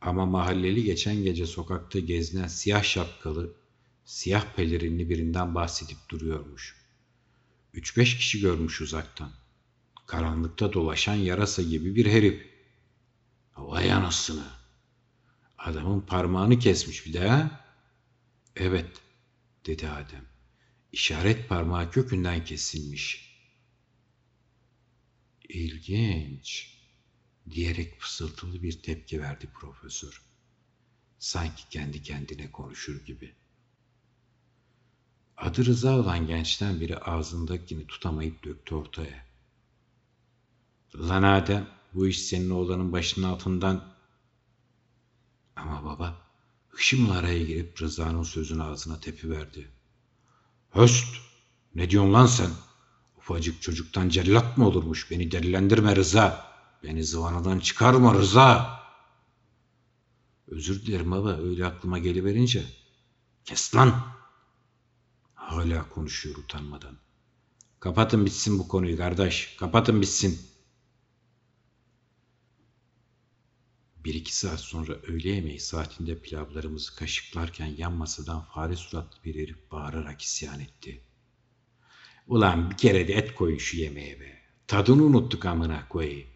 Ama 0.00 0.26
mahalleli 0.26 0.84
geçen 0.84 1.16
gece 1.16 1.46
sokakta 1.46 1.98
gezinen 1.98 2.46
siyah 2.46 2.82
şapkalı, 2.82 3.56
siyah 4.04 4.54
pelerinli 4.56 5.10
birinden 5.10 5.54
bahsedip 5.54 5.96
duruyormuş. 6.08 6.76
Üç 7.74 7.96
beş 7.96 8.16
kişi 8.16 8.40
görmüş 8.40 8.80
uzaktan. 8.80 9.30
Karanlıkta 10.06 10.72
dolaşan 10.72 11.14
yarasa 11.14 11.62
gibi 11.62 11.94
bir 11.94 12.06
herif. 12.06 12.53
Vay 13.56 13.92
anasını. 13.92 14.46
Adamın 15.58 16.00
parmağını 16.00 16.58
kesmiş 16.58 17.06
bir 17.06 17.12
de 17.12 17.28
ha? 17.28 17.64
Evet, 18.56 19.00
dedi 19.66 19.88
Adem. 19.88 20.24
İşaret 20.92 21.48
parmağı 21.48 21.90
kökünden 21.90 22.44
kesilmiş. 22.44 23.34
İlginç 25.48 26.78
diyerek 27.50 28.00
fısıltılı 28.00 28.62
bir 28.62 28.82
tepki 28.82 29.22
verdi 29.22 29.48
profesör. 29.54 30.22
Sanki 31.18 31.68
kendi 31.68 32.02
kendine 32.02 32.52
konuşur 32.52 33.04
gibi. 33.04 33.34
Adı 35.36 35.64
Rıza 35.64 35.98
olan 35.98 36.26
gençten 36.26 36.80
biri 36.80 36.98
ağzındakini 36.98 37.86
tutamayıp 37.86 38.44
döktü 38.44 38.74
ortaya. 38.74 39.26
Lan 40.94 41.22
Adem 41.22 41.68
bu 41.94 42.06
iş 42.06 42.22
senin 42.22 42.50
oğlanın 42.50 42.92
başının 42.92 43.26
altından... 43.26 43.94
Ama 45.56 45.84
baba 45.84 46.16
hışımla 46.68 47.18
araya 47.18 47.44
girip 47.44 47.82
Rıza'nın 47.82 48.22
sözünü 48.22 48.62
ağzına 48.62 49.00
tepi 49.00 49.30
verdi. 49.30 49.68
Höst! 50.70 51.16
Ne 51.74 51.90
diyorsun 51.90 52.12
lan 52.12 52.26
sen? 52.26 52.50
Ufacık 53.18 53.62
çocuktan 53.62 54.08
cellat 54.08 54.58
mı 54.58 54.68
olurmuş? 54.68 55.10
Beni 55.10 55.30
delilendirme 55.30 55.96
Rıza. 55.96 56.54
Beni 56.82 57.04
zıvanadan 57.04 57.58
çıkarma 57.58 58.14
Rıza. 58.14 58.80
Özür 60.48 60.86
dilerim 60.86 61.10
baba 61.10 61.36
öyle 61.36 61.66
aklıma 61.66 61.98
geliverince. 61.98 62.64
Kes 63.44 63.74
lan. 63.74 64.06
Hala 65.34 65.88
konuşuyor 65.88 66.36
utanmadan. 66.36 66.96
Kapatın 67.80 68.26
bitsin 68.26 68.58
bu 68.58 68.68
konuyu 68.68 68.96
kardeş. 68.96 69.56
Kapatın 69.58 70.02
bitsin. 70.02 70.53
Bir 74.04 74.14
iki 74.14 74.36
saat 74.36 74.60
sonra 74.60 74.92
öğle 74.92 75.28
yemeği 75.28 75.60
saatinde 75.60 76.18
pilavlarımızı 76.18 76.96
kaşıklarken 76.96 77.66
yan 77.66 77.92
masadan 77.92 78.44
fare 78.44 78.76
suratlı 78.76 79.24
bir 79.24 79.34
herif 79.34 79.70
bağırarak 79.70 80.22
isyan 80.22 80.60
etti. 80.60 81.00
Ulan 82.26 82.70
bir 82.70 82.76
kere 82.76 83.08
de 83.08 83.12
et 83.12 83.34
koyun 83.34 83.58
şu 83.58 83.76
yemeğe 83.76 84.20
be. 84.20 84.38
Tadını 84.66 85.02
unuttuk 85.02 85.44
amına 85.44 85.88
koyayım. 85.88 86.28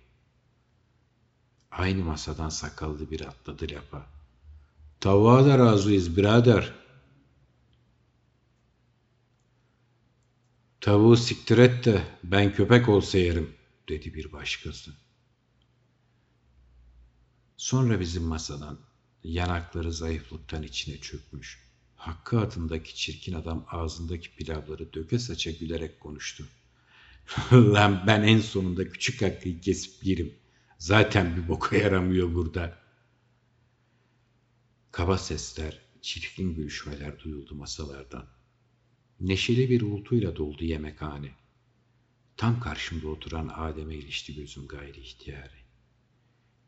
Aynı 1.70 2.04
masadan 2.04 2.48
sakallı 2.48 3.10
bir 3.10 3.20
atladı 3.20 3.66
lafa. 3.70 4.06
Tavuğa 5.00 5.46
da 5.46 5.58
razıyız 5.58 6.16
birader. 6.16 6.74
Tavuğu 10.80 11.16
siktir 11.16 11.58
et 11.58 11.84
de 11.84 12.02
ben 12.24 12.54
köpek 12.54 12.88
olsa 12.88 13.18
yerim 13.18 13.54
dedi 13.88 14.14
bir 14.14 14.32
başkası. 14.32 15.07
Sonra 17.58 18.00
bizim 18.00 18.22
masadan 18.22 18.78
yanakları 19.24 19.92
zayıflıktan 19.92 20.62
içine 20.62 20.98
çökmüş. 21.00 21.58
Hakkı 21.96 22.40
adındaki 22.40 22.96
çirkin 22.96 23.32
adam 23.32 23.66
ağzındaki 23.70 24.36
pilavları 24.36 24.92
döke 24.92 25.18
saça 25.18 25.50
gülerek 25.50 26.00
konuştu. 26.00 26.48
Lan 27.52 28.04
ben 28.06 28.22
en 28.22 28.40
sonunda 28.40 28.88
küçük 28.88 29.22
Hakkı'yı 29.22 29.60
kesip 29.60 30.06
yerim. 30.06 30.34
Zaten 30.78 31.36
bir 31.36 31.48
boka 31.48 31.76
yaramıyor 31.76 32.34
burada. 32.34 32.78
Kaba 34.90 35.18
sesler, 35.18 35.80
çirkin 36.02 36.54
gülüşmeler 36.54 37.20
duyuldu 37.20 37.54
masalardan. 37.54 38.26
Neşeli 39.20 39.70
bir 39.70 39.80
uğultuyla 39.80 40.36
doldu 40.36 40.64
yemekhane. 40.64 41.34
Tam 42.36 42.60
karşımda 42.60 43.08
oturan 43.08 43.48
Adem'e 43.54 43.94
ilişti 43.94 44.34
gözüm 44.34 44.68
gayri 44.68 45.00
ihtiyari. 45.00 45.58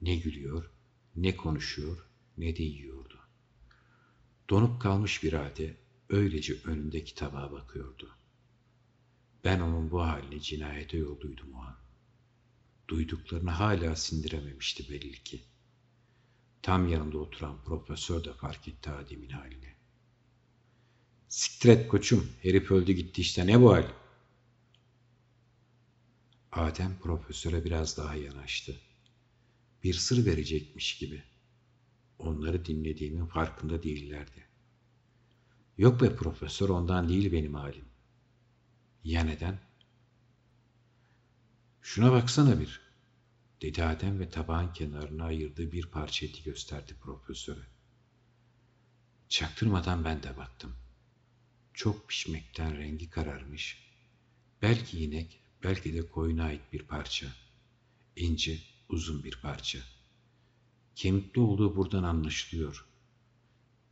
Ne 0.00 0.16
gülüyor, 0.16 0.70
ne 1.16 1.37
konuşuyor, 1.37 2.07
ne 2.38 2.57
de 2.57 2.62
yiyordu. 2.62 3.18
Donup 4.51 4.83
kalmış 4.83 5.23
bir 5.23 5.33
halde 5.33 5.77
öylece 6.09 6.55
önündeki 6.64 7.14
tabağa 7.14 7.53
bakıyordu. 7.53 8.11
Ben 9.44 9.61
onun 9.61 9.90
bu 9.90 10.03
haline 10.03 10.40
cinayete 10.40 10.96
yolduydum 10.96 11.55
o 11.55 11.59
an. 11.59 11.77
Duyduklarını 12.88 13.51
hala 13.51 13.96
sindirememişti 13.96 14.90
belli 14.90 15.23
ki. 15.23 15.42
Tam 16.62 16.88
yanında 16.88 17.18
oturan 17.18 17.64
profesör 17.64 18.25
de 18.25 18.33
fark 18.33 18.68
etti 18.68 18.90
Adem'in 18.90 19.31
halini. 19.31 19.75
Siktir 21.29 21.88
koçum, 21.88 22.31
herif 22.42 22.70
öldü 22.70 22.92
gitti 22.92 23.20
işte 23.20 23.46
ne 23.46 23.61
bu 23.61 23.73
hal? 23.73 23.87
Adem 26.53 26.99
profesöre 27.03 27.64
biraz 27.64 27.96
daha 27.96 28.14
yanaştı. 28.14 28.81
Bir 29.85 29.95
sır 29.95 30.27
verecekmiş 30.27 30.99
gibi. 30.99 31.23
Onları 32.19 32.64
dinlediğimin 32.64 33.27
farkında 33.27 33.83
değillerdi. 33.83 34.47
Yok 35.79 36.03
be 36.03 36.16
profesör 36.16 36.69
ondan 36.69 37.09
değil 37.09 37.33
benim 37.33 37.55
halim. 37.55 37.85
Ya 39.05 39.25
neden? 39.25 39.59
Şuna 41.83 42.12
baksana 42.12 42.61
bir, 42.61 42.81
dedi 43.62 43.85
Adem 43.85 44.21
ve 44.21 44.31
tabağın 44.31 44.73
kenarına 44.73 45.25
ayırdığı 45.25 45.73
bir 45.73 45.87
parça 45.87 46.27
eti 46.27 46.43
gösterdi 46.43 46.95
profesöre. 47.01 47.66
Çaktırmadan 49.29 50.05
ben 50.05 50.23
de 50.23 50.37
baktım. 50.37 50.77
Çok 51.75 52.09
pişmekten 52.09 52.79
rengi 52.79 53.11
kararmış. 53.11 53.90
Belki 54.62 55.05
inek, 55.05 55.40
belki 55.62 55.95
de 55.95 56.09
koyuna 56.09 56.45
ait 56.45 56.73
bir 56.73 56.83
parça. 56.83 57.27
İnce, 58.16 58.59
uzun 58.92 59.24
bir 59.24 59.40
parça. 59.42 59.79
Kemikli 60.96 61.40
olduğu 61.40 61.76
buradan 61.76 62.03
anlaşılıyor. 62.03 62.87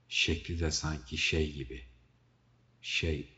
Şekli 0.09 0.61
de 0.61 0.71
sanki 0.71 1.17
şey 1.17 1.53
gibi. 1.53 1.85
Şey. 2.83 3.29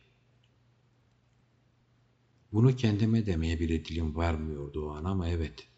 Bunu 2.53 2.77
kendime 2.77 3.27
demeye 3.27 3.61
bile 3.61 3.85
dilim 3.85 4.17
varmıyordu 4.17 4.87
o 4.87 4.91
an 4.91 5.05
ama 5.05 5.29
evet. 5.29 5.69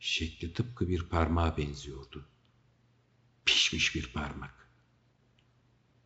Şekli 0.00 0.52
tıpkı 0.52 0.88
bir 0.88 1.02
parmağa 1.02 1.56
benziyordu. 1.56 2.28
Pişmiş 3.44 3.94
bir 3.94 4.12
parmak. 4.12 4.70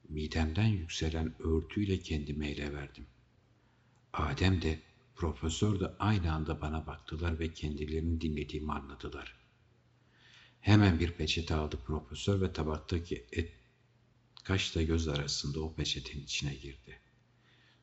Midemden 0.08 0.66
yükselen 0.66 1.42
örtüyle 1.42 2.00
kendimi 2.00 2.46
ele 2.46 2.72
verdim. 2.72 3.06
Adem 4.12 4.62
de 4.62 4.87
profesör 5.18 5.80
de 5.80 5.92
aynı 5.98 6.32
anda 6.32 6.60
bana 6.60 6.86
baktılar 6.86 7.38
ve 7.38 7.52
kendilerini 7.52 8.20
dinlediğimi 8.20 8.72
anladılar. 8.72 9.36
Hemen 10.60 11.00
bir 11.00 11.12
peçete 11.12 11.54
aldı 11.54 11.78
profesör 11.86 12.40
ve 12.40 12.52
tabaktaki 12.52 13.26
et 13.32 13.52
kaşla 14.44 14.82
göz 14.82 15.08
arasında 15.08 15.60
o 15.60 15.74
peçetenin 15.74 16.22
içine 16.22 16.54
girdi. 16.54 17.00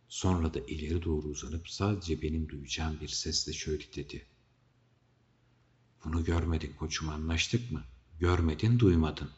Sonra 0.09 0.53
da 0.53 0.59
ileri 0.59 1.03
doğru 1.03 1.27
uzanıp 1.27 1.69
sadece 1.69 2.21
benim 2.21 2.49
duyacağım 2.49 2.97
bir 3.01 3.07
sesle 3.07 3.53
şöyle 3.53 3.93
dedi. 3.93 4.25
Bunu 6.03 6.23
görmedin 6.23 6.73
koçum 6.73 7.09
anlaştık 7.09 7.71
mı? 7.71 7.83
Görmedin 8.19 8.79
duymadın. 8.79 9.29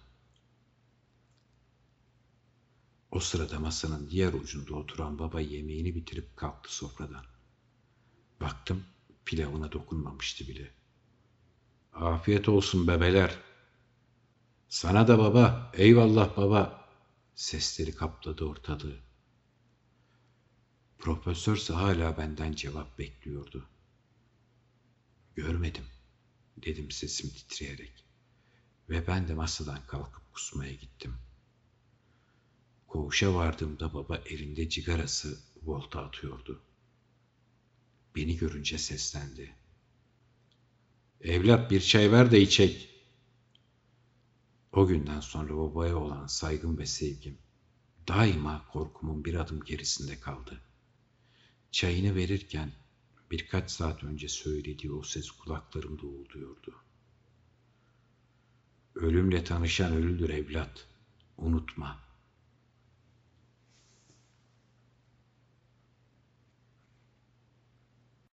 O 3.11 3.19
sırada 3.19 3.59
masanın 3.59 4.09
diğer 4.09 4.33
ucunda 4.33 4.75
oturan 4.75 5.19
baba 5.19 5.41
yemeğini 5.41 5.95
bitirip 5.95 6.37
kalktı 6.37 6.75
sofradan. 6.75 7.36
Baktım 8.41 8.83
pilavına 9.25 9.71
dokunmamıştı 9.71 10.47
bile. 10.47 10.71
Afiyet 11.93 12.49
olsun 12.49 12.87
bebeler. 12.87 13.37
Sana 14.69 15.07
da 15.07 15.19
baba, 15.19 15.71
eyvallah 15.73 16.37
baba. 16.37 16.87
Sesleri 17.35 17.95
kapladı 17.95 18.45
ortalığı. 18.45 18.99
Profesörse 20.99 21.73
hala 21.73 22.17
benden 22.17 22.53
cevap 22.53 22.99
bekliyordu. 22.99 23.69
Görmedim, 25.35 25.85
dedim 26.57 26.91
sesim 26.91 27.29
titreyerek. 27.29 28.05
Ve 28.89 29.07
ben 29.07 29.27
de 29.27 29.33
masadan 29.33 29.79
kalkıp 29.87 30.33
kusmaya 30.33 30.73
gittim. 30.73 31.13
Koğuşa 32.87 33.33
vardığımda 33.33 33.93
baba 33.93 34.17
elinde 34.17 34.69
cigarası 34.69 35.39
volta 35.63 36.01
atıyordu. 36.01 36.61
Beni 38.17 38.37
görünce 38.37 38.77
seslendi. 38.77 39.55
Evlat 41.21 41.71
bir 41.71 41.81
çay 41.81 42.11
ver 42.11 42.31
de 42.31 42.41
içek. 42.41 42.89
O 44.71 44.87
günden 44.87 45.19
sonra 45.19 45.57
babaya 45.57 45.97
olan 45.97 46.27
saygım 46.27 46.77
ve 46.77 46.85
sevgim 46.85 47.37
daima 48.07 48.67
korkumun 48.67 49.25
bir 49.25 49.33
adım 49.33 49.59
gerisinde 49.59 50.19
kaldı. 50.19 50.61
Çayını 51.71 52.15
verirken 52.15 52.71
birkaç 53.31 53.71
saat 53.71 54.03
önce 54.03 54.27
söylediği 54.27 54.91
o 54.93 55.03
ses 55.03 55.31
kulaklarımda 55.31 56.05
uğulduyordu. 56.05 56.75
Ölümle 58.95 59.43
tanışan 59.43 59.93
ölüdür 59.93 60.29
evlat. 60.29 60.87
Unutma. 61.37 62.06